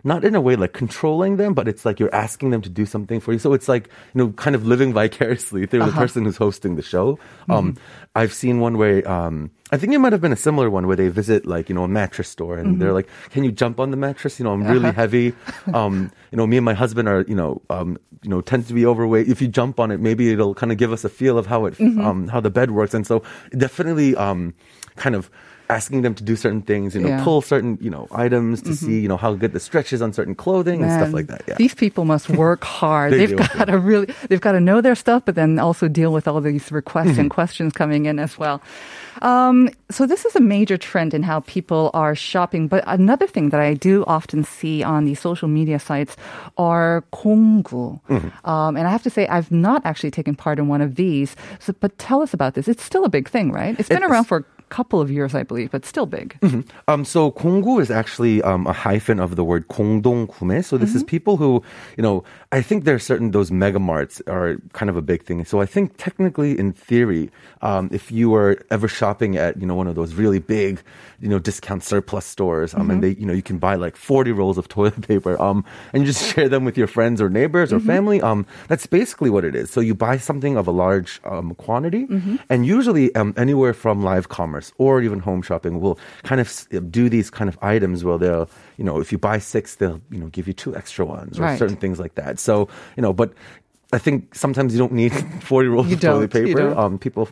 not 0.07 0.25
in 0.25 0.37
a 0.37 0.41
way 0.41 0.55
like 0.55 0.73
controlling 0.73 1.37
them, 1.37 1.53
but 1.53 1.67
it's 1.67 1.85
like 1.85 1.99
you're 1.99 2.15
asking 2.15 2.51
them 2.51 2.63
to 2.63 2.69
do 2.71 2.87
something 2.87 3.19
for 3.19 3.33
you. 3.33 3.41
So 3.41 3.53
it's 3.53 3.69
like, 3.69 3.89
you 4.15 4.19
know, 4.19 4.29
kind 4.31 4.55
of 4.55 4.65
living 4.65 4.93
vicariously 4.93 5.67
through 5.67 5.85
the 5.85 5.91
person 5.91 6.25
who's 6.25 6.37
hosting 6.37 6.77
the 6.77 6.83
show. 6.83 7.19
Um, 7.51 7.77
I've 8.15 8.33
seen 8.33 8.61
one 8.61 8.79
where, 8.79 9.07
um, 9.11 9.51
I 9.73 9.77
think 9.79 9.93
it 9.93 9.99
might 9.99 10.13
have 10.13 10.21
been 10.21 10.33
a 10.33 10.37
similar 10.37 10.71
one 10.71 10.87
where 10.87 10.95
they 10.95 11.09
visit 11.09 11.45
like, 11.45 11.69
you 11.69 11.75
know, 11.75 11.83
a 11.83 11.89
mattress 11.89 12.29
store 12.29 12.57
and 12.57 12.81
they're 12.81 12.93
like, 12.93 13.09
can 13.31 13.43
you 13.43 13.51
jump 13.51 13.81
on 13.81 13.91
the 13.91 13.97
mattress? 13.97 14.39
You 14.39 14.45
know, 14.45 14.53
I'm 14.53 14.65
really 14.65 14.93
heavy. 14.93 15.35
Um, 15.75 16.13
you 16.31 16.37
know, 16.37 16.47
me 16.47 16.57
and 16.57 16.65
my 16.65 16.75
husband 16.75 17.09
are, 17.09 17.23
you 17.27 17.35
know, 17.35 17.61
um, 17.69 17.99
you 18.23 18.31
know, 18.31 18.41
tend 18.41 18.69
to 18.69 18.75
be 18.75 18.87
overweight. 18.87 19.27
If 19.29 19.43
you 19.43 19.49
jump 19.49 19.81
on 19.81 19.91
it, 19.91 19.99
maybe 19.99 20.31
it'll 20.31 20.55
kind 20.55 20.71
of 20.71 20.79
give 20.79 20.93
us 20.93 21.03
a 21.03 21.09
feel 21.09 21.37
of 21.37 21.47
how 21.47 21.67
it, 21.67 21.81
um, 21.81 22.29
how 22.29 22.39
the 22.39 22.51
bed 22.51 22.71
works. 22.71 22.95
And 22.95 23.05
so 23.05 23.25
definitely, 23.59 24.15
um, 24.15 24.55
kind 24.95 25.17
of, 25.17 25.31
asking 25.69 26.03
them 26.03 26.15
to 26.15 26.23
do 26.25 26.37
certain 26.37 26.63
things, 26.63 26.95
you 26.95 27.01
know, 27.01 27.09
Yeah. 27.09 27.25
pull 27.25 27.43
certain, 27.43 27.79
you 27.81 27.91
know, 27.91 28.07
items 28.13 28.63
to 28.63 28.75
see, 28.75 29.01
you 29.01 29.09
know, 29.09 29.17
how 29.17 29.35
good 29.35 29.53
the 29.53 29.61
stretch 29.61 29.93
is 29.93 30.01
on 30.03 30.13
certain 30.13 30.35
clothing 30.35 30.83
and 30.83 30.93
stuff 30.93 31.13
like 31.13 31.27
that. 31.27 31.43
Yeah. 31.49 31.55
These 31.59 31.75
people 31.75 32.05
must 32.05 32.29
work 32.31 32.63
hard. 32.81 33.13
They 33.13 33.27
have 33.27 33.37
got 33.37 33.65
to 33.67 33.79
really, 33.79 34.07
they've 34.29 34.41
got 34.41 34.53
to 34.53 34.61
know 34.61 34.81
their 34.81 34.95
stuff, 34.95 35.25
but 35.25 35.35
then 35.35 35.59
also 35.59 35.89
deal 35.89 36.13
with 36.13 36.29
all 36.29 36.41
these 36.41 36.71
requests 36.71 37.07
Mm-hmm. 37.19 37.21
and 37.21 37.31
questions 37.39 37.73
coming 37.73 38.07
in 38.07 38.19
as 38.19 38.39
well. 38.39 38.63
Um, 39.23 39.71
so 39.91 40.07
this 40.07 40.25
is 40.25 40.37
a 40.37 40.41
major 40.41 40.77
trend 40.77 41.15
in 41.15 41.23
how 41.23 41.41
people 41.41 41.91
are 41.95 42.15
shopping. 42.15 42.69
But 42.69 42.85
another 42.87 43.27
thing 43.27 43.49
that 43.51 43.61
I 43.61 43.73
do 43.75 44.05
often 44.07 44.45
see 44.45 44.83
on 44.83 45.05
these 45.07 45.21
social 45.21 45.49
media 45.49 45.79
sites 45.79 46.17
are 46.59 47.03
공구. 47.13 47.99
Mm-hmm. 48.09 48.49
Um, 48.49 48.77
and 48.77 48.87
I 48.87 48.91
have 48.91 49.03
to 49.05 49.11
say, 49.11 49.27
I've 49.29 49.51
not 49.51 49.83
actually 49.87 50.11
taken 50.11 50.35
part 50.35 50.59
in 50.59 50.69
one 50.69 50.81
of 50.83 50.97
these. 50.97 51.35
So, 51.61 51.73
but 51.81 51.97
tell 51.99 52.21
us 52.23 52.35
about 52.35 52.55
this. 52.55 52.69
It's 52.69 52.83
still 52.85 53.05
a 53.05 53.09
big 53.09 53.29
thing, 53.29 53.53
right? 53.53 53.75
It's 53.79 53.89
been 53.89 53.99
It's- 53.99 54.11
around 54.11 54.25
for 54.25 54.45
couple 54.72 55.02
of 55.04 55.12
years, 55.12 55.36
I 55.36 55.44
believe, 55.44 55.70
but 55.70 55.86
still 55.86 56.08
big. 56.08 56.40
Um, 56.88 57.04
so 57.04 57.32
공구 57.32 57.80
is 57.82 57.92
actually 57.92 58.42
um, 58.42 58.66
a 58.66 58.74
hyphen 58.74 59.20
of 59.20 59.36
the 59.36 59.44
word 59.44 59.68
공동구매. 59.68 60.64
So 60.64 60.80
this 60.80 60.96
is 60.96 61.04
people 61.04 61.36
who, 61.36 61.62
you 61.98 62.02
know, 62.02 62.24
I 62.52 62.62
think 62.64 62.88
there 62.88 62.96
are 62.96 63.00
certain 63.00 63.32
those 63.32 63.52
mega 63.52 63.80
marts 63.80 64.24
are 64.28 64.58
kind 64.72 64.90
of 64.90 64.96
a 64.96 65.04
big 65.04 65.24
thing. 65.24 65.44
So 65.46 65.60
I 65.60 65.68
think 65.68 65.96
technically, 65.98 66.58
in 66.58 66.72
theory, 66.72 67.30
um, 67.62 67.92
if 67.92 68.12
you 68.12 68.32
were 68.32 68.64
ever 68.72 68.88
shopping 68.88 69.36
at 69.36 69.60
you 69.60 69.68
know 69.68 69.76
one 69.76 69.88
of 69.88 69.96
those 69.96 70.16
really 70.16 70.40
big, 70.40 70.82
you 71.20 71.28
know, 71.28 71.40
discount 71.40 71.84
surplus 71.84 72.26
stores, 72.26 72.74
um, 72.74 72.90
and 72.92 73.04
they 73.04 73.16
you 73.20 73.28
know 73.28 73.36
you 73.36 73.44
can 73.44 73.60
buy 73.60 73.76
like 73.76 73.96
forty 73.96 74.32
rolls 74.32 74.58
of 74.58 74.68
toilet 74.68 75.00
paper, 75.08 75.40
um, 75.40 75.64
and 75.92 76.04
you 76.04 76.08
just 76.08 76.24
share 76.34 76.48
them 76.48 76.64
with 76.64 76.76
your 76.80 76.88
friends 76.88 77.22
or 77.22 77.30
neighbors 77.30 77.72
or 77.72 77.80
family. 77.80 78.20
Um, 78.24 78.48
that's 78.68 78.88
basically 78.88 79.30
what 79.30 79.44
it 79.44 79.56
is. 79.56 79.72
So 79.72 79.80
you 79.80 79.96
buy 79.96 80.18
something 80.18 80.56
of 80.56 80.68
a 80.68 80.72
large 80.72 81.20
um, 81.24 81.56
quantity, 81.56 82.08
and 82.50 82.66
usually 82.66 83.14
um, 83.16 83.36
anywhere 83.36 83.76
from 83.76 84.04
live 84.04 84.28
commerce 84.28 84.55
or 84.79 85.01
even 85.03 85.19
home 85.21 85.43
shopping 85.43 85.81
will 85.81 85.99
kind 86.23 86.41
of 86.41 86.67
do 86.91 87.09
these 87.09 87.31
kind 87.31 87.49
of 87.49 87.59
items 87.63 88.05
where 88.05 88.19
they'll, 88.19 88.49
you 88.77 88.85
know, 88.85 89.01
if 89.01 89.13
you 89.13 89.19
buy 89.19 89.39
six, 89.39 89.77
they'll, 89.77 90.01
you 90.11 90.19
know, 90.19 90.27
give 90.29 90.47
you 90.47 90.53
two 90.53 90.75
extra 90.77 91.05
ones 91.05 91.39
or 91.39 91.43
Right. 91.43 91.59
certain 91.59 91.77
things 91.77 91.99
like 91.99 92.15
that. 92.17 92.39
So, 92.39 92.69
you 92.97 93.03
know, 93.03 93.13
but 93.13 93.33
I 93.93 93.99
think 93.99 94.35
sometimes 94.35 94.73
you 94.75 94.79
don't 94.79 94.93
need 94.93 95.13
40 95.43 95.69
rolls 95.69 95.87
You 95.87 95.95
of 95.95 96.01
toilet 96.01 96.31
paper. 96.33 96.77
Um, 96.77 96.99
people, 96.99 97.29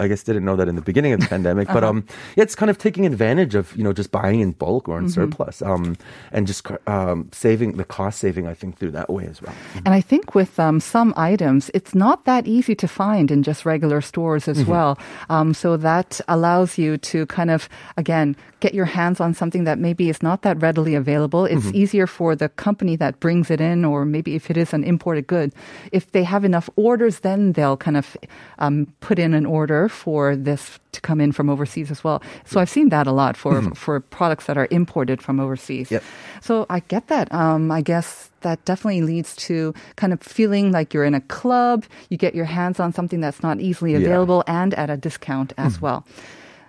I 0.00 0.08
guess, 0.08 0.22
didn't 0.22 0.44
know 0.44 0.56
that 0.56 0.68
in 0.68 0.76
the 0.76 0.82
beginning 0.82 1.12
of 1.12 1.20
the 1.20 1.26
pandemic. 1.36 1.68
But 1.68 1.82
Uh-huh. 1.84 1.90
um, 1.90 2.04
yeah, 2.36 2.42
it's 2.44 2.54
kind 2.54 2.70
of 2.70 2.78
taking 2.78 3.06
advantage 3.06 3.54
of, 3.54 3.76
you 3.76 3.84
know, 3.84 3.92
just 3.92 4.10
buying 4.10 4.40
in 4.40 4.52
bulk 4.52 4.88
or 4.88 4.98
in 4.98 5.04
Mm-hmm. 5.06 5.20
surplus 5.32 5.62
um, 5.62 5.96
and 6.32 6.46
just 6.46 6.66
um, 6.86 7.28
saving 7.32 7.76
the 7.76 7.84
cost 7.84 8.18
saving, 8.20 8.46
I 8.46 8.54
think, 8.54 8.78
through 8.78 8.92
that 8.92 9.08
way 9.10 9.26
as 9.26 9.40
well. 9.42 9.54
And 9.84 9.94
I 9.94 10.00
think 10.00 10.34
with 10.34 10.58
um, 10.60 10.80
some 10.80 11.14
items, 11.16 11.70
it's 11.74 11.94
not 11.94 12.24
that 12.24 12.46
easy 12.46 12.74
to 12.76 12.86
find 12.88 13.30
in 13.30 13.42
just 13.42 13.64
regular 13.64 14.00
stores 14.00 14.48
as 14.48 14.64
well. 14.64 14.98
Um, 15.30 15.54
so 15.54 15.76
that 15.78 16.20
allows 16.28 16.78
you 16.78 16.98
to 16.98 17.26
kind 17.26 17.50
of, 17.50 17.68
again, 17.96 18.36
get 18.60 18.74
your 18.74 18.86
hands 18.86 19.20
on 19.20 19.34
something 19.34 19.64
that 19.64 19.78
maybe 19.78 20.08
is 20.08 20.22
not 20.22 20.42
that 20.42 20.60
readily 20.60 20.94
available. 20.94 21.44
It's 21.44 21.66
easier 21.72 22.06
for 22.06 22.34
the 22.34 22.48
company 22.48 22.96
that 22.96 23.20
brings 23.20 23.50
it 23.50 23.60
in, 23.60 23.84
or 23.84 24.04
maybe 24.04 24.34
if 24.34 24.50
it 24.50 24.56
is 24.56 24.72
an 24.72 24.82
imported 24.84 25.26
good, 25.26 25.52
if 25.92 26.10
they 26.12 26.24
have 26.24 26.44
enough 26.44 26.68
orders, 26.76 27.20
then 27.20 27.52
they'll 27.52 27.76
kind 27.76 27.96
of 27.96 28.16
um, 28.58 28.92
put 29.00 29.18
in 29.18 29.32
an 29.34 29.46
order 29.46 29.88
for 29.88 30.34
this 30.34 30.78
to 30.92 31.00
come 31.00 31.20
in 31.20 31.30
from 31.32 31.48
overseas 31.48 31.90
as 31.90 32.02
well. 32.02 32.20
So 32.46 32.58
I've 32.60 32.70
seen 32.70 32.88
that 32.88 33.06
a 33.06 33.12
lot 33.12 33.36
for 33.36 33.62
for 33.74 34.00
products 34.00 34.46
that 34.46 34.56
are 34.56 34.66
imported 34.70 35.22
from 35.22 35.38
overseas. 35.38 35.90
Yep. 35.90 36.02
So 36.40 36.66
I 36.68 36.80
get 36.80 37.06
that. 37.08 37.32
Um, 37.32 37.70
I 37.70 37.80
guess 37.82 38.30
that 38.40 38.64
definitely 38.64 39.02
leads 39.02 39.36
to 39.36 39.74
kind 39.96 40.12
of 40.12 40.20
feeling 40.22 40.72
like 40.72 40.92
you're 40.94 41.04
in 41.04 41.14
a 41.14 41.20
club. 41.20 41.84
You 42.08 42.16
get 42.16 42.34
your 42.34 42.46
hands 42.46 42.80
on 42.80 42.92
something 42.92 43.20
that's 43.20 43.42
not 43.42 43.60
easily 43.60 43.92
Yeah. 43.92 43.98
available 43.98 44.42
and 44.46 44.74
at 44.74 44.90
a 44.90 44.96
discount 44.96 45.52
as 45.58 45.80
well. 45.80 46.04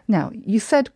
Now, 0.08 0.32
you 0.34 0.60
said 0.60 0.90
치- 0.90 0.94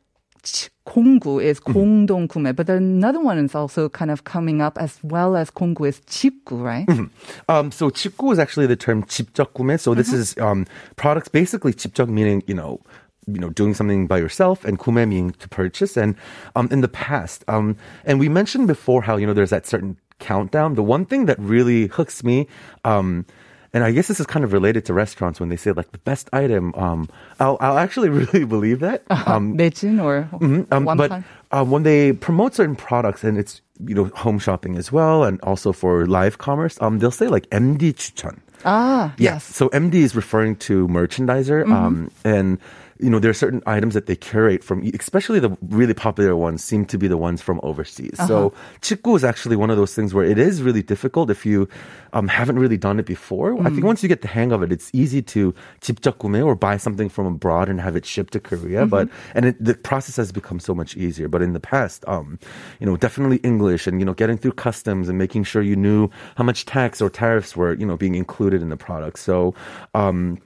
공구 0.85 1.41
is 1.41 1.59
공동 1.59 2.27
구매, 2.27 2.55
but 2.55 2.69
another 2.69 3.19
one 3.19 3.37
is 3.37 3.55
also 3.55 3.89
kind 3.89 4.11
of 4.11 4.23
coming 4.23 4.61
up 4.61 4.77
as 4.77 4.99
well 5.03 5.35
as 5.35 5.49
공구 5.49 5.87
is 5.87 6.01
직구, 6.01 6.61
right? 6.61 6.87
Mm-hmm. 6.87 7.05
Um, 7.49 7.71
so 7.71 7.89
직구 7.89 8.33
is 8.33 8.39
actually 8.39 8.67
the 8.67 8.75
term 8.75 9.03
직접 9.03 9.53
구매. 9.53 9.79
So 9.79 9.93
this 9.93 10.09
mm-hmm. 10.09 10.19
is 10.19 10.37
um, 10.39 10.65
products 10.95 11.29
basically 11.29 11.73
직접 11.73 12.09
meaning 12.09 12.43
you 12.47 12.53
know 12.53 12.81
you 13.27 13.39
know 13.39 13.49
doing 13.49 13.73
something 13.73 14.07
by 14.07 14.17
yourself 14.17 14.65
and 14.65 14.79
kume 14.79 15.07
meaning 15.07 15.31
to 15.31 15.47
purchase 15.47 15.95
and 15.95 16.15
um, 16.55 16.67
in 16.71 16.81
the 16.81 16.87
past 16.87 17.43
um, 17.47 17.77
and 18.05 18.19
we 18.19 18.27
mentioned 18.27 18.67
before 18.67 19.01
how 19.01 19.15
you 19.15 19.25
know 19.25 19.33
there's 19.33 19.49
that 19.51 19.65
certain 19.65 19.97
countdown 20.19 20.75
the 20.75 20.83
one 20.83 21.05
thing 21.05 21.25
that 21.25 21.39
really 21.39 21.87
hooks 21.87 22.23
me 22.23 22.47
um, 22.83 23.25
and 23.74 23.84
I 23.84 23.92
guess 23.92 24.08
this 24.08 24.18
is 24.18 24.26
kind 24.26 24.44
of 24.44 24.52
related 24.52 24.86
to 24.86 24.94
restaurants 24.94 25.40
when 25.40 25.50
they 25.50 25.56
say 25.56 25.72
like 25.72 25.92
the 25.92 25.98
best 25.98 26.30
item. 26.32 26.72
Um, 26.74 27.08
I'll, 27.38 27.58
I'll 27.60 27.76
actually 27.78 28.08
really 28.08 28.44
believe 28.44 28.80
that. 28.80 29.02
Um, 29.10 29.56
매진 29.56 30.00
or 30.02 30.28
um, 30.72 30.84
one 30.84 30.96
but 30.96 31.08
time? 31.08 31.24
uh, 31.52 31.64
when 31.64 31.82
they 31.82 32.12
promote 32.12 32.54
certain 32.54 32.76
products 32.76 33.24
and 33.24 33.36
it's 33.36 33.60
you 33.86 33.94
know 33.94 34.06
home 34.16 34.38
shopping 34.38 34.76
as 34.76 34.90
well 34.90 35.22
and 35.24 35.40
also 35.42 35.72
for 35.72 36.06
live 36.06 36.38
commerce, 36.38 36.78
um, 36.80 36.98
they'll 36.98 37.10
say 37.10 37.28
like 37.28 37.48
MD 37.50 37.92
추천. 37.94 38.40
Ah, 38.64 39.14
Yeah. 39.18 39.34
yes. 39.34 39.44
So 39.44 39.68
MD 39.70 40.02
is 40.02 40.16
referring 40.16 40.56
to 40.66 40.88
merchandiser, 40.88 41.62
um, 41.70 42.10
and 42.24 42.58
you 43.02 43.10
know 43.10 43.18
there 43.18 43.30
are 43.30 43.34
certain 43.34 43.62
items 43.66 43.94
that 43.94 44.06
they 44.06 44.16
curate 44.16 44.64
from, 44.64 44.82
especially 44.98 45.38
the 45.38 45.56
really 45.68 45.94
popular 45.94 46.34
ones 46.36 46.64
seem 46.64 46.84
to 46.86 46.98
be 46.98 47.06
the 47.06 47.16
ones 47.16 47.40
from 47.40 47.60
overseas. 47.62 48.16
So 48.26 48.52
직구 48.80 49.16
is 49.16 49.24
actually 49.24 49.56
one 49.56 49.70
of 49.70 49.76
those 49.76 49.94
things 49.94 50.14
where 50.14 50.24
it 50.24 50.38
is 50.38 50.62
really 50.62 50.82
difficult 50.82 51.30
if 51.30 51.46
you 51.46 51.68
um, 52.12 52.28
haven't 52.28 52.58
really 52.58 52.76
done 52.76 52.98
it 52.98 53.06
before. 53.06 53.54
I 53.66 53.70
think 53.70 53.84
once 53.84 54.02
you 54.02 54.08
get 54.08 54.22
the 54.22 54.28
hang 54.28 54.52
of 54.52 54.62
it, 54.62 54.72
it's 54.72 54.90
easy 54.92 55.22
to 55.22 55.54
직접 55.80 56.18
구매 56.18 56.44
or 56.44 56.54
buy 56.54 56.76
something 56.76 57.08
from 57.08 57.26
abroad 57.26 57.68
and 57.68 57.80
have 57.80 57.94
it 57.96 58.04
shipped 58.04 58.32
to 58.32 58.40
Korea. 58.40 58.86
But 58.86 59.08
and 59.34 59.46
it, 59.46 59.62
the 59.62 59.74
process 59.74 60.16
has 60.16 60.32
become 60.32 60.58
so 60.58 60.74
much 60.74 60.96
easier. 60.96 61.28
But 61.28 61.42
in 61.42 61.52
the 61.52 61.60
past, 61.60 62.04
um, 62.08 62.38
you 62.80 62.86
know, 62.86 62.96
definitely 62.96 63.38
English 63.38 63.86
and 63.86 64.00
you 64.00 64.06
know 64.06 64.14
getting 64.14 64.38
through 64.38 64.52
customs 64.52 65.08
and 65.08 65.18
making 65.18 65.44
sure 65.44 65.62
you 65.62 65.76
knew 65.76 66.08
how 66.36 66.44
much 66.44 66.66
tax 66.66 67.00
or 67.00 67.10
tariffs 67.10 67.56
were 67.56 67.74
you 67.74 67.86
know 67.86 67.96
being 67.96 68.14
included 68.14 68.62
in 68.62 68.70
the 68.70 68.76
product. 68.76 69.18
So. 69.18 69.54
Um, 69.94 70.38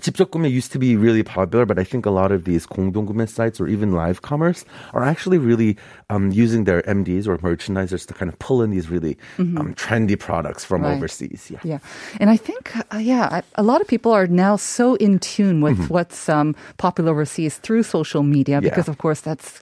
직접구매 0.00 0.48
used 0.48 0.72
to 0.72 0.78
be 0.78 0.96
really 0.96 1.22
popular, 1.22 1.66
but 1.66 1.78
I 1.78 1.84
think 1.84 2.06
a 2.06 2.10
lot 2.10 2.30
of 2.30 2.44
these 2.44 2.66
공동구매 2.66 3.28
sites 3.28 3.60
or 3.60 3.66
even 3.66 3.92
live 3.92 4.22
commerce 4.22 4.64
are 4.94 5.04
actually 5.04 5.38
really 5.38 5.76
um, 6.10 6.30
using 6.30 6.64
their 6.64 6.82
MDs 6.82 7.26
or 7.26 7.36
merchandisers 7.38 8.06
to 8.06 8.14
kind 8.14 8.30
of 8.30 8.38
pull 8.38 8.62
in 8.62 8.70
these 8.70 8.88
really 8.88 9.18
mm-hmm. 9.36 9.58
um, 9.58 9.74
trendy 9.74 10.18
products 10.18 10.64
from 10.64 10.82
right. 10.82 10.96
overseas. 10.96 11.50
Yeah. 11.50 11.58
yeah. 11.64 11.78
And 12.20 12.30
I 12.30 12.36
think, 12.36 12.72
uh, 12.94 12.98
yeah, 12.98 13.28
I, 13.30 13.42
a 13.56 13.62
lot 13.62 13.80
of 13.80 13.88
people 13.88 14.12
are 14.12 14.26
now 14.26 14.56
so 14.56 14.94
in 14.96 15.18
tune 15.18 15.60
with 15.60 15.78
mm-hmm. 15.78 15.92
what's 15.92 16.28
um, 16.28 16.54
popular 16.76 17.10
overseas 17.10 17.58
through 17.58 17.82
social 17.82 18.22
media 18.22 18.60
because, 18.60 18.88
of 18.88 18.98
course, 18.98 19.20
that's, 19.20 19.60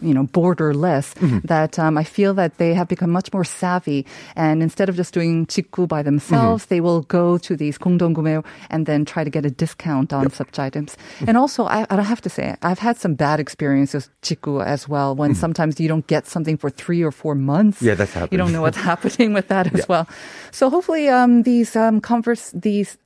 you 0.00 0.14
know, 0.14 0.24
borderless 0.24 1.14
mm-hmm. 1.14 1.38
that 1.44 1.78
um, 1.78 1.98
I 1.98 2.04
feel 2.04 2.34
that 2.34 2.58
they 2.58 2.72
have 2.74 2.88
become 2.88 3.10
much 3.10 3.32
more 3.32 3.44
savvy. 3.44 4.06
And 4.36 4.62
instead 4.62 4.88
of 4.88 4.96
just 4.96 5.12
doing 5.12 5.46
chiku 5.46 5.86
by 5.86 6.02
themselves, 6.02 6.64
mm-hmm. 6.64 6.74
they 6.74 6.80
will 6.80 7.02
go 7.02 7.36
to 7.38 7.56
these 7.56 7.78
공동구매 7.78 8.44
and 8.70 8.86
then 8.86 9.04
try 9.04 9.24
to 9.24 9.30
get 9.30 9.44
a 9.44 9.50
discount 9.50 9.71
on 10.12 10.30
such 10.30 10.58
items. 10.58 10.96
And 11.26 11.36
also, 11.36 11.64
I, 11.66 11.86
I 11.90 12.02
have 12.02 12.20
to 12.22 12.30
say, 12.30 12.56
I've 12.62 12.78
had 12.78 12.96
some 12.96 13.14
bad 13.14 13.40
experiences 13.40 14.10
직구 14.22 14.64
as 14.64 14.88
well. 14.88 15.14
When 15.14 15.34
sometimes 15.34 15.80
you 15.80 15.88
don't 15.88 16.06
get 16.06 16.26
something 16.26 16.56
for 16.56 16.70
three 16.70 17.02
or 17.02 17.12
four 17.12 17.34
months. 17.34 17.82
Yeah, 17.82 17.94
that's 17.94 18.12
happening. 18.12 18.32
You 18.32 18.38
don't 18.38 18.52
know 18.52 18.62
what's 18.62 18.76
happening 18.90 19.32
with 19.32 19.48
that 19.48 19.74
as 19.74 19.88
well. 19.88 20.06
So 20.50 20.70
hopefully, 20.70 21.08
um, 21.08 21.42
these 21.42 21.76
um, 21.76 22.00
converse, 22.00 22.50
these 22.54 22.98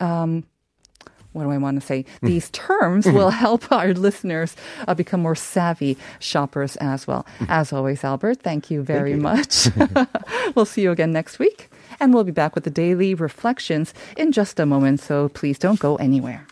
um, 0.00 0.44
what 1.32 1.44
do 1.44 1.50
I 1.50 1.58
want 1.58 1.80
to 1.80 1.86
say? 1.86 2.04
These 2.22 2.50
terms 2.50 3.06
will 3.06 3.30
help 3.44 3.70
our 3.70 3.94
listeners 3.94 4.56
uh, 4.88 4.94
become 4.94 5.22
more 5.22 5.36
savvy 5.36 5.96
shoppers 6.18 6.76
as 6.76 7.06
well. 7.06 7.24
As 7.48 7.72
always, 7.72 8.02
Albert, 8.02 8.42
thank 8.42 8.70
you 8.70 8.82
very 8.82 9.14
much. 9.14 9.68
we'll 10.54 10.64
see 10.64 10.82
you 10.82 10.90
again 10.90 11.12
next 11.12 11.38
week, 11.38 11.69
and 12.00 12.12
we'll 12.12 12.24
be 12.24 12.32
back 12.32 12.54
with 12.54 12.64
the 12.64 12.70
daily 12.70 13.14
reflections 13.14 13.94
in 14.16 14.32
just 14.32 14.58
a 14.58 14.66
moment. 14.66 15.00
So 15.00 15.28
please 15.28 15.58
don't 15.58 15.78
go 15.78 15.96
anywhere. 15.96 16.46